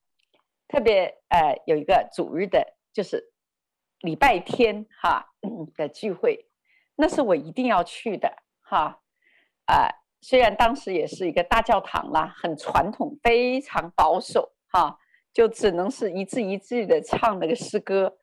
[0.67, 3.31] 特别呃有一个主日的，就是
[3.99, 5.33] 礼拜天哈
[5.75, 6.47] 的聚会，
[6.95, 9.01] 那是我一定要去的，哈，
[9.65, 9.89] 啊。
[10.21, 14.97] 虽然当时也是一个大教堂啦，很传统，非常保守，哈，
[15.31, 18.17] 就只能是一字一字的唱那个诗歌，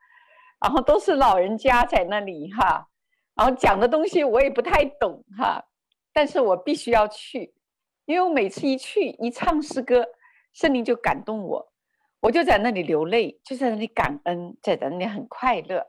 [0.63, 2.89] 然后都是老人家在那里，哈，
[3.35, 5.63] 然后讲的东西我也不太懂，哈，
[6.13, 7.53] 但是我必须要去，
[8.05, 10.07] 因为我每次一去一唱诗歌，
[10.53, 11.73] 圣灵就感动我，
[12.21, 15.87] 我就在那里流泪，就在那里感恩，在那里很快乐，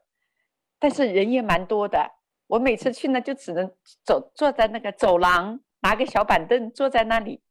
[0.79, 2.11] 但是人也蛮多的，
[2.47, 3.71] 我每次去呢就只能
[4.03, 5.59] 走坐在那个走廊。
[5.85, 7.43] 拿个小板凳坐在那里，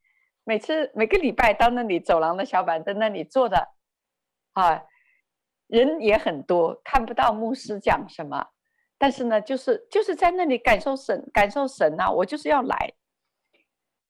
[0.44, 3.68] 每次每个礼拜到那里走廊的小板凳那里坐着，
[4.54, 4.82] 啊，
[5.72, 8.46] 人也很多，看不到牧师讲什么，
[8.98, 12.92] 但是呢，就是就是在那里感受神，感受神啊，我就是要来。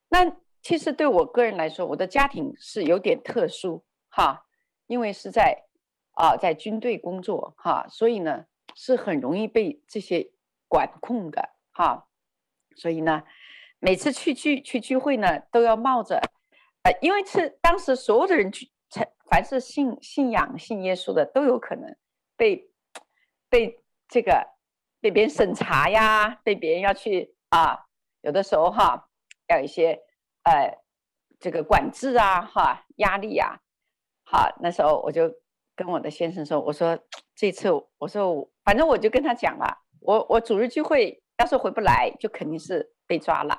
[0.09, 4.45] 那其实对我个人来说，我的家庭是有点特殊哈，
[4.89, 5.65] 因为是在
[6.13, 8.45] 啊在军队工作哈，所以呢
[8.75, 10.33] 是很容易被这些
[10.69, 12.09] 管控的哈，
[12.77, 13.23] 所以呢。
[13.85, 16.15] 每次去聚去聚会呢，都要冒着，
[16.85, 18.71] 呃，因为是当时所有的人去，
[19.33, 21.97] 凡是信信仰信耶稣的，都有可能
[22.37, 22.71] 被
[23.49, 24.47] 被这个
[25.01, 27.87] 被别人审查呀，被别人要去啊，
[28.21, 29.09] 有的时候哈，
[29.49, 29.99] 要一些
[30.43, 30.79] 呃
[31.41, 33.59] 这个管制啊，哈，压力呀，
[34.25, 35.33] 好，那时候我就
[35.75, 36.99] 跟我的先生说，我说
[37.35, 43.59] 这次我说反正我就跟他讲了，我我主日聚会要是回不来，就肯定是被抓了。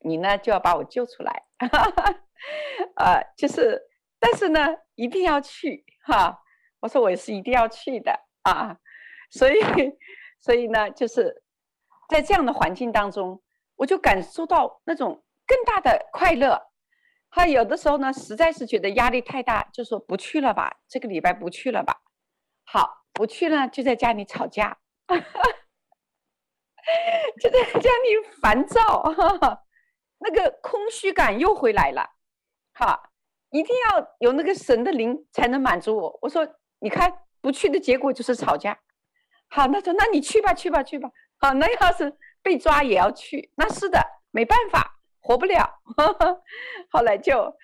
[0.00, 2.14] 你呢就要把我救出来，哈哈，
[2.96, 3.78] 呃，就是，
[4.18, 6.38] 但是呢，一定要去哈。
[6.80, 8.76] 我说我也是一定要去的啊，
[9.30, 9.54] 所以，
[10.40, 11.42] 所以呢，就是
[12.08, 13.42] 在这样的环境当中，
[13.76, 16.60] 我就感受到那种更大的快乐。
[17.28, 22.00] 还有的时候呢，实在是觉得压力太大，就说不去了吧，这个礼拜不去了吧。
[22.64, 25.40] 好，不去了，就在家里吵架，哈哈，
[27.40, 29.64] 就在家里烦躁，哈哈。
[30.18, 32.10] 那个空虚感又回来了，
[32.74, 33.11] 哈，
[33.52, 36.18] 一定要有那个神的灵才能满足我。
[36.22, 36.46] 我说，
[36.80, 38.76] 你看不去的结果就是吵架。
[39.48, 41.10] 好，那说那你去吧，去吧，去吧。
[41.38, 44.00] 好，那要是被抓也要去，那是的，
[44.30, 45.80] 没办法，活不了。
[45.96, 46.42] 呵呵，
[46.90, 47.54] 后来就，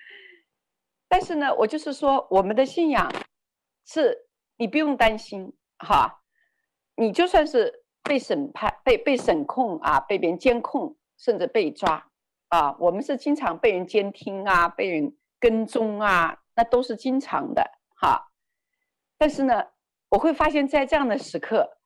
[1.07, 3.11] 但是呢，我就是说，我们的信仰
[3.85, 4.27] 是
[4.57, 6.21] 你不用担心，哈，
[6.95, 12.05] 你就算是被审判、被被审控啊，被别人监控，甚至被抓。
[12.49, 17.63] 啊，我们是经常被人监听啊，被人跟踪啊，那都是经常的
[17.95, 18.31] 哈。
[19.17, 19.63] 但是呢，
[20.09, 21.77] 我会发现，在这样的时刻，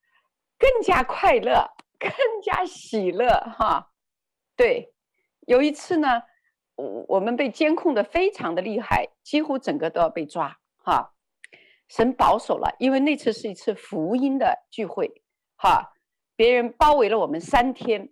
[0.58, 3.92] 更加快乐，更加喜乐哈。
[4.56, 4.94] 对，
[5.48, 6.24] 有一次呢，
[6.76, 11.14] 我我们被监控的非常的厉害，几乎整个都要被抓哈。
[11.88, 15.22] 神保守了，因为那次是一次福音的聚会
[15.56, 15.94] 哈，
[16.36, 18.12] 别人包围了我们三天。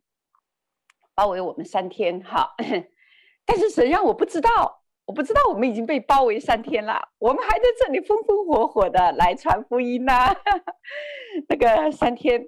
[1.13, 2.55] 包围我们三天，哈，
[3.45, 4.80] 但是神让我不知道，
[5.11, 10.13] 我不知道我们已经被包围三天了，我们还在这里风风火火的来传福音呢。
[11.49, 12.47] 那个三天，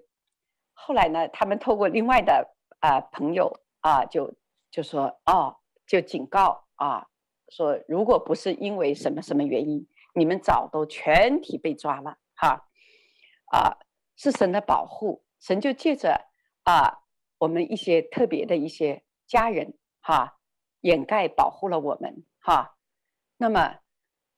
[0.72, 4.34] 后来呢，他们透过另外的啊、朋友啊，就
[4.72, 7.06] 就说哦，就警告啊，
[7.50, 9.86] 说如果不是因为什么什么原因，
[10.16, 12.66] 你们早都全体被抓了，哈，
[13.52, 13.76] 啊，
[14.16, 16.30] 是神的保护，神就借着
[16.64, 17.02] 啊。
[17.40, 20.38] 我们一些特别的一些家人哈，
[20.80, 22.76] 掩盖保护了我们哈。
[23.38, 23.80] 那么，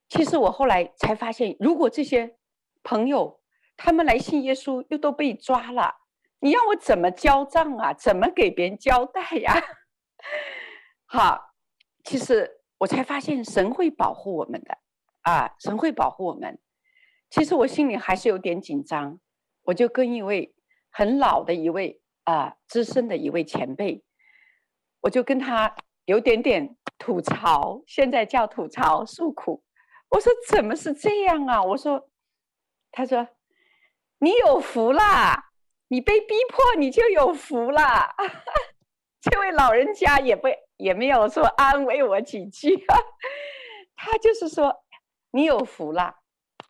[0.07, 2.37] 其实我后来才发现，如果这些
[2.81, 3.41] 朋友
[3.75, 5.95] 他们来信耶稣又都被抓了，
[6.39, 7.93] 你让我怎么交账啊？
[7.93, 9.53] 怎么给别人交代呀？
[11.05, 11.53] 好，
[12.05, 14.77] 其实我才发现神会保护我们的
[15.23, 16.57] 啊，神会保护我们。
[17.29, 19.19] 其实我心里还是有点紧张，
[19.63, 20.55] 我就跟一位
[20.89, 22.01] 很老的一位。
[22.25, 24.03] 啊，资深的一位前辈，
[25.01, 25.75] 我就跟他
[26.05, 29.63] 有点点吐槽，现在叫吐槽诉苦。
[30.09, 31.61] 我说怎么是这样啊？
[31.61, 32.09] 我说，
[32.91, 33.27] 他说
[34.19, 35.51] 你有福啦，
[35.87, 38.15] 你被逼迫你就有福啦。
[39.19, 40.47] 这位老人家也不
[40.77, 42.77] 也没有说安慰我几句，
[43.97, 44.83] 他就是说
[45.31, 46.19] 你有福啦，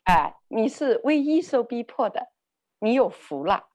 [0.05, 2.29] 哎，你是唯一受逼迫的，
[2.79, 3.67] 你有福了，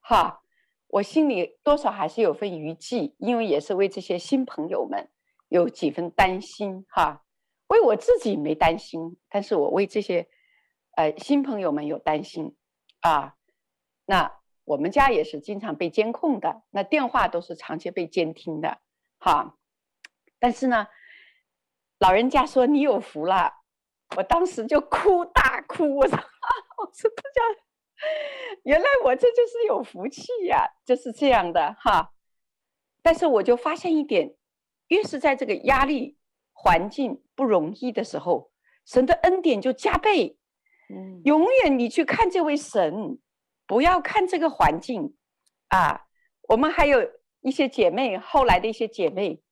[0.00, 0.42] 哈。
[0.88, 5.10] 我心里多少还是有份余悸，因为也是为这些新朋友们
[5.48, 7.24] 有几分担心哈。
[7.68, 10.28] 为我自己没担心，但是我为这些
[10.92, 12.54] 呃新朋友们有担心
[13.00, 13.34] 啊。
[14.06, 14.32] 那
[14.64, 18.78] 我们家也是经常被监控的，那电话都是长期被监听的
[19.18, 19.58] 哈。
[20.38, 20.86] 但是呢，
[21.98, 23.52] 老人家说你有福了，
[24.16, 26.16] 我当时就哭大哭，我说
[26.78, 27.65] 我说大家。
[28.64, 32.12] 原来我这就是有福气呀，就是这样的哈。
[33.02, 34.34] 但是我就发现一点，
[34.88, 36.16] 越是在这个压力
[36.52, 38.50] 环境不容易的时候，
[38.84, 40.38] 神的恩典就加倍。
[40.88, 43.18] 嗯，永远你去看这位神，
[43.66, 45.16] 不要看这个环境
[45.68, 46.06] 啊。
[46.48, 47.00] 我们还有
[47.40, 49.42] 一些姐妹，后来的一些姐妹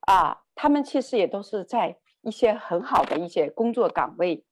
[0.00, 4.45] 啊，她们其实也都是在一些很好的一些工作岗位。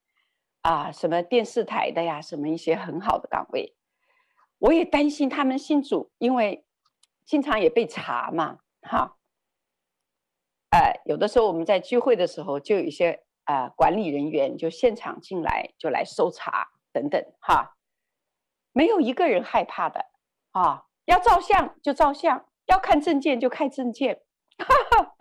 [0.64, 3.76] 啊，什么电视台的呀，什么一些很好的岗位，
[4.56, 6.64] 我也担心他们信主，因为
[7.26, 9.18] 经常也被查嘛，哈。
[10.70, 17.76] 呃，有的时候我们在聚会的时候，就有一些呃管理人员就现场进来就来搜查等等，哈，
[18.72, 20.06] 没有一个人害怕的
[20.52, 24.22] 啊，要照相就照相，要看证件就看证件，
[24.56, 25.14] 哈哈，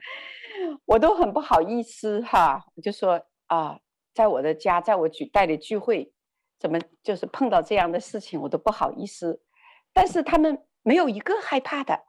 [0.86, 3.82] 我都很不好意思哈，我就说啊。
[4.14, 6.14] 在我的家，在我举带的聚会，
[6.60, 9.42] 怎么就是碰到这样的事情，我都不好意思。
[9.92, 12.06] 但是他们没有一个害怕的，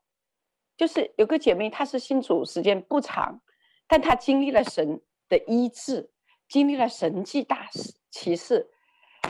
[0.76, 3.40] 就是有个姐妹，她是信主时间不长，
[3.86, 6.10] 但她经历了神的医治，
[6.48, 8.70] 经历了神迹大事奇事。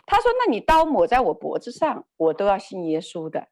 [0.06, 3.48] 她说：“那你刀抹在我脖子上，我都要信耶稣的。”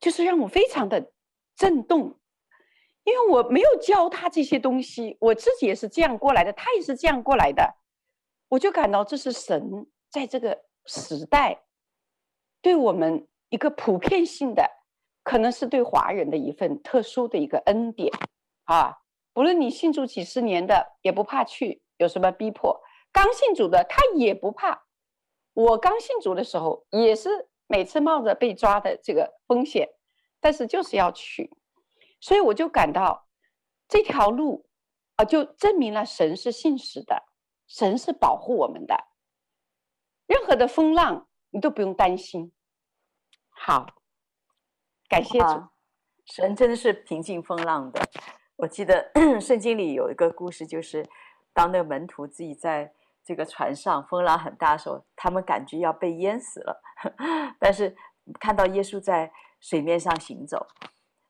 [0.00, 1.12] 就是让我非常的
[1.56, 2.20] 震动，
[3.02, 7.74] 因为我没有教她这些东西，我自己也是这样过来的，她也是这样过来的。
[8.48, 11.64] 我就感到这是神在这个时代
[12.62, 14.68] 对我们一个普遍性的，
[15.22, 18.12] 可能是对华人的一份特殊的一个恩典
[18.64, 18.98] 啊！
[19.32, 22.80] 不论你信主几十年的，也不怕去有什么逼迫；
[23.12, 24.84] 刚信主的，他也不怕。
[25.52, 29.88] 我刚信主的时候，也是每次冒着被抓的这个风险，
[30.40, 31.50] 但是就是要去。
[32.20, 33.28] 所以我就感到
[33.86, 34.66] 这条路
[35.16, 37.27] 啊，就证明了神是信实的。
[37.68, 39.04] 神是保护我们的，
[40.26, 42.50] 任何的风浪你都不用担心。
[43.50, 43.86] 好，
[45.08, 45.68] 感谢主，
[46.24, 48.00] 神真的是平静风浪的。
[48.56, 51.08] 我记得 圣经里有一个故事，就是
[51.52, 52.92] 当那个门徒自己在
[53.22, 56.82] 这个船上，风浪很大的时候，他们感觉要被淹死了，
[57.60, 57.96] 但是
[58.40, 60.66] 看到耶稣在水面上行走，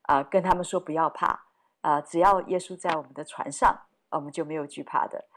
[0.03, 1.45] 啊、跟他们说不要怕，
[1.81, 5.28] 啊、只要耶稣在我们的船上，我们就没有惧怕的。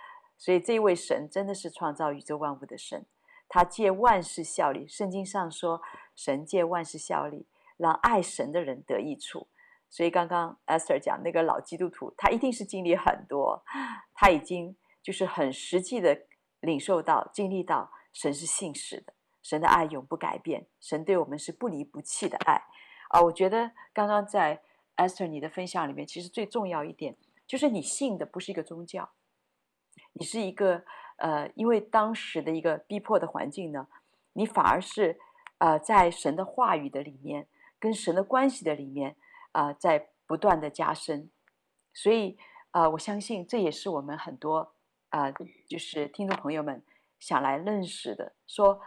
[0.43, 3.07] 所以这位神真的是创造宇宙万物的神，
[3.49, 4.89] 他借万事效力。
[4.89, 5.81] 圣经上说，
[6.17, 9.47] 神借万事效力，让爱神的人得益处。
[9.89, 13.63] 所以刚刚 Esther 讲那个老基督徒，他一定是经历很多，
[14.15, 16.23] 他已经就是很实际的
[16.59, 19.15] 领受到、经历到神是信实的，
[19.45, 22.61] 神的爱永不改变，神对我们是不离不弃的爱。
[23.11, 24.61] 啊，我觉得刚刚在
[24.97, 27.17] Esther 你的分享里面，其实最重要一点
[27.47, 29.09] 就是你信的不是一个宗教。
[30.15, 30.85] 你是一个
[31.17, 33.87] 呃，因为当时的一个逼迫的环境呢，
[34.33, 35.19] 你反而是
[35.59, 37.47] 呃，在神的话语的里面，
[37.79, 39.17] 跟神的关系的里面
[39.53, 41.31] 啊、呃，在不断的加深。
[41.95, 42.37] 所以
[42.71, 44.75] 啊、呃，我相信这也是我们很多
[45.11, 45.35] 啊、呃，
[45.69, 46.83] 就是听众朋友们
[47.21, 48.33] 想来认识的。
[48.47, 48.81] 说，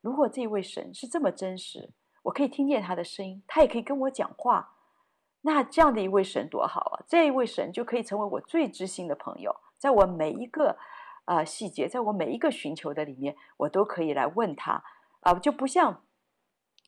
[0.00, 1.90] 如果这一位神是这么真实，
[2.22, 4.76] 我可以听见他的声音，他也可以跟我讲话，
[5.42, 7.04] 那这样的一位神多好啊！
[7.06, 9.54] 这一位神就可以成为我最知心的朋友。
[9.82, 10.78] 在我每一个
[11.24, 14.84] 啊、细节，在我每一个寻求的里面，我都可以来问他
[15.22, 16.04] 啊、就不像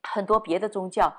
[0.05, 1.17] 很多别的宗教，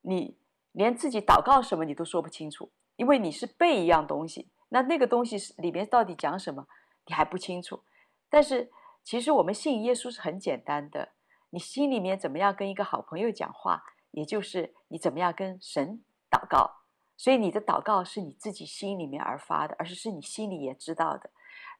[0.00, 0.38] 你
[0.72, 6.66] 连自己祷告什么你都说不清楚，因为你是背一样东西，那那个东西是里面到底讲什么，
[7.04, 7.82] 你还不清楚。
[8.30, 8.70] 但是
[9.04, 11.10] 其实我们信耶稣是很简单的，
[11.50, 16.79] 你心里面怎么样跟一个好朋友讲话，也就是你怎么样跟神祷告。
[17.20, 21.30] 所以你的祷告是你自己心里面而发的，而是是你心里也知道的，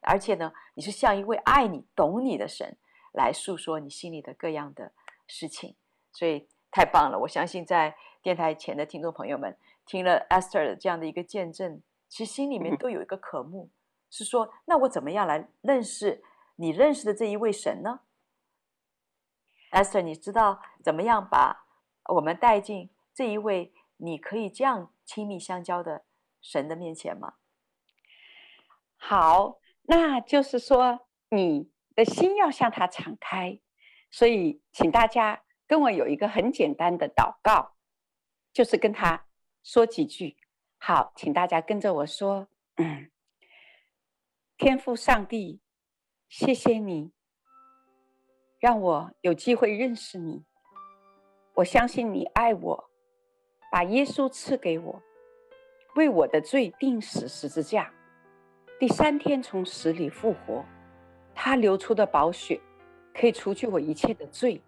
[0.02, 2.76] 而且呢，你是向一位爱你、懂你的神
[3.14, 4.92] 来诉说你心里的各样的
[5.26, 5.76] 事情，
[6.12, 7.18] 所以太棒了！
[7.20, 13.70] 我相信在电台前的听众朋友们听了 Esther 的这样的一个见证，其实心里面都有一个渴慕，
[14.10, 16.22] 是说，那我怎么样来认识
[16.56, 18.00] 你认识的这一位神呢
[19.72, 21.64] ？Esther，你知道怎么样把
[22.10, 26.04] 我们带进这一位你可以这样亲密相交的
[26.40, 27.34] 神的面前吗？
[28.96, 33.58] 好，那就是说你的心要向他敞开，
[34.08, 37.74] 所以请大家跟我有一个很简单的祷告，
[38.52, 39.26] 就是跟他
[39.64, 40.36] 说几句。
[40.78, 42.46] 好，请大家跟着我说
[42.78, 43.10] ：“嗯，
[44.56, 45.60] 天父上帝，
[46.28, 47.10] 谢谢你
[48.60, 50.44] 让我有机会认识你。
[51.54, 52.89] 我相信你爱我，
[53.70, 55.00] 把耶稣赐给我，
[55.94, 57.88] 为我的罪钉死十字架，
[58.80, 60.64] 第三天从死里复活。
[61.32, 62.60] 他流出的宝血
[63.14, 64.60] 可以除去我一切的罪，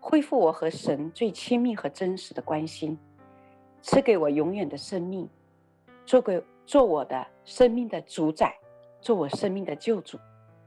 [0.00, 2.98] 恢复我和神最亲密和真实的关心，
[3.80, 5.28] 赐给我永远的生命，
[6.04, 8.52] 做个做我的生命的主宰，
[9.00, 10.18] 做我生命的救主。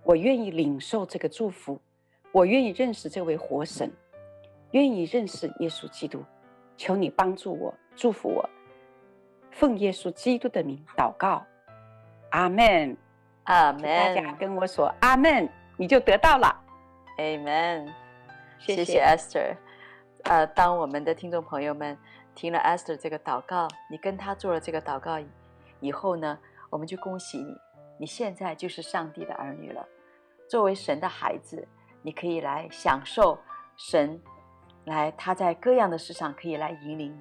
[0.04, 1.78] 我愿意领受这个祝福，
[2.32, 3.92] 我愿意认识这位活神，
[4.72, 6.24] 愿意认识耶稣基督。
[6.78, 8.50] 求你帮助我，祝福我，
[9.52, 11.46] 奉耶稣基督的名祷告，
[12.30, 12.96] 阿门。
[13.44, 13.82] 阿门！
[13.84, 16.48] 大家跟我说阿门，你就得到了。
[17.18, 17.94] 阿门！
[18.60, 19.56] 谢谢 Esther。
[20.26, 21.98] 呃，当我们的听众朋友们
[22.36, 25.18] 听了 Esther 这个祷告，你跟他做了这个祷告
[25.80, 26.38] 以后呢，
[26.70, 27.56] 我们就恭喜你，
[28.00, 29.88] 你现在就是上帝的儿女了。
[30.50, 31.66] 作为神的孩子，
[32.02, 33.40] 你可以来享受
[33.78, 34.22] 神
[34.88, 37.14] 来他在各样的事上可以来引领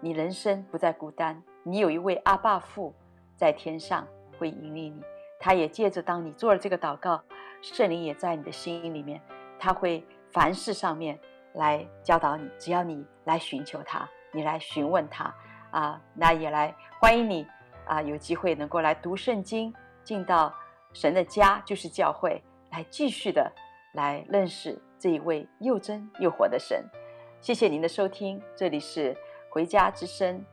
[0.00, 2.94] 你，你人生不再孤单，你有一位阿爸父
[3.34, 4.06] 在天上
[4.38, 5.02] 会引领你。
[5.40, 7.22] 他也借着当你做了这个祷告，
[7.62, 9.18] 圣灵也在你的心里面，
[9.58, 11.18] 他会凡事上面
[11.54, 12.46] 来教导你。
[12.58, 15.34] 只要你来寻求他，你来询问他，
[15.70, 17.46] 啊，那也来欢迎你
[17.86, 19.72] 啊，有机会能够来读圣经，
[20.04, 20.52] 进到
[20.92, 23.50] 神的家，就是教会，来继续的
[23.94, 26.84] 来认识这一位又真又活的神。
[27.40, 29.16] 谢谢您的收听，这里是
[29.48, 30.44] 回家之声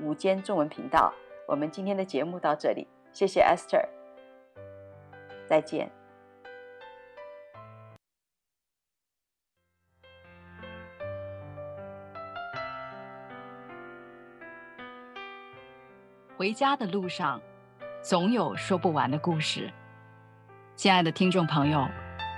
[0.00, 1.12] 午间中文频道，
[1.48, 2.86] 我们今天的节目到这里。
[3.12, 3.84] 谢谢 Esther，
[5.46, 5.90] 再见。
[16.36, 17.38] 回家的路上，
[18.00, 19.70] 总有说不完的故事。
[20.74, 21.86] 亲爱的听众朋友，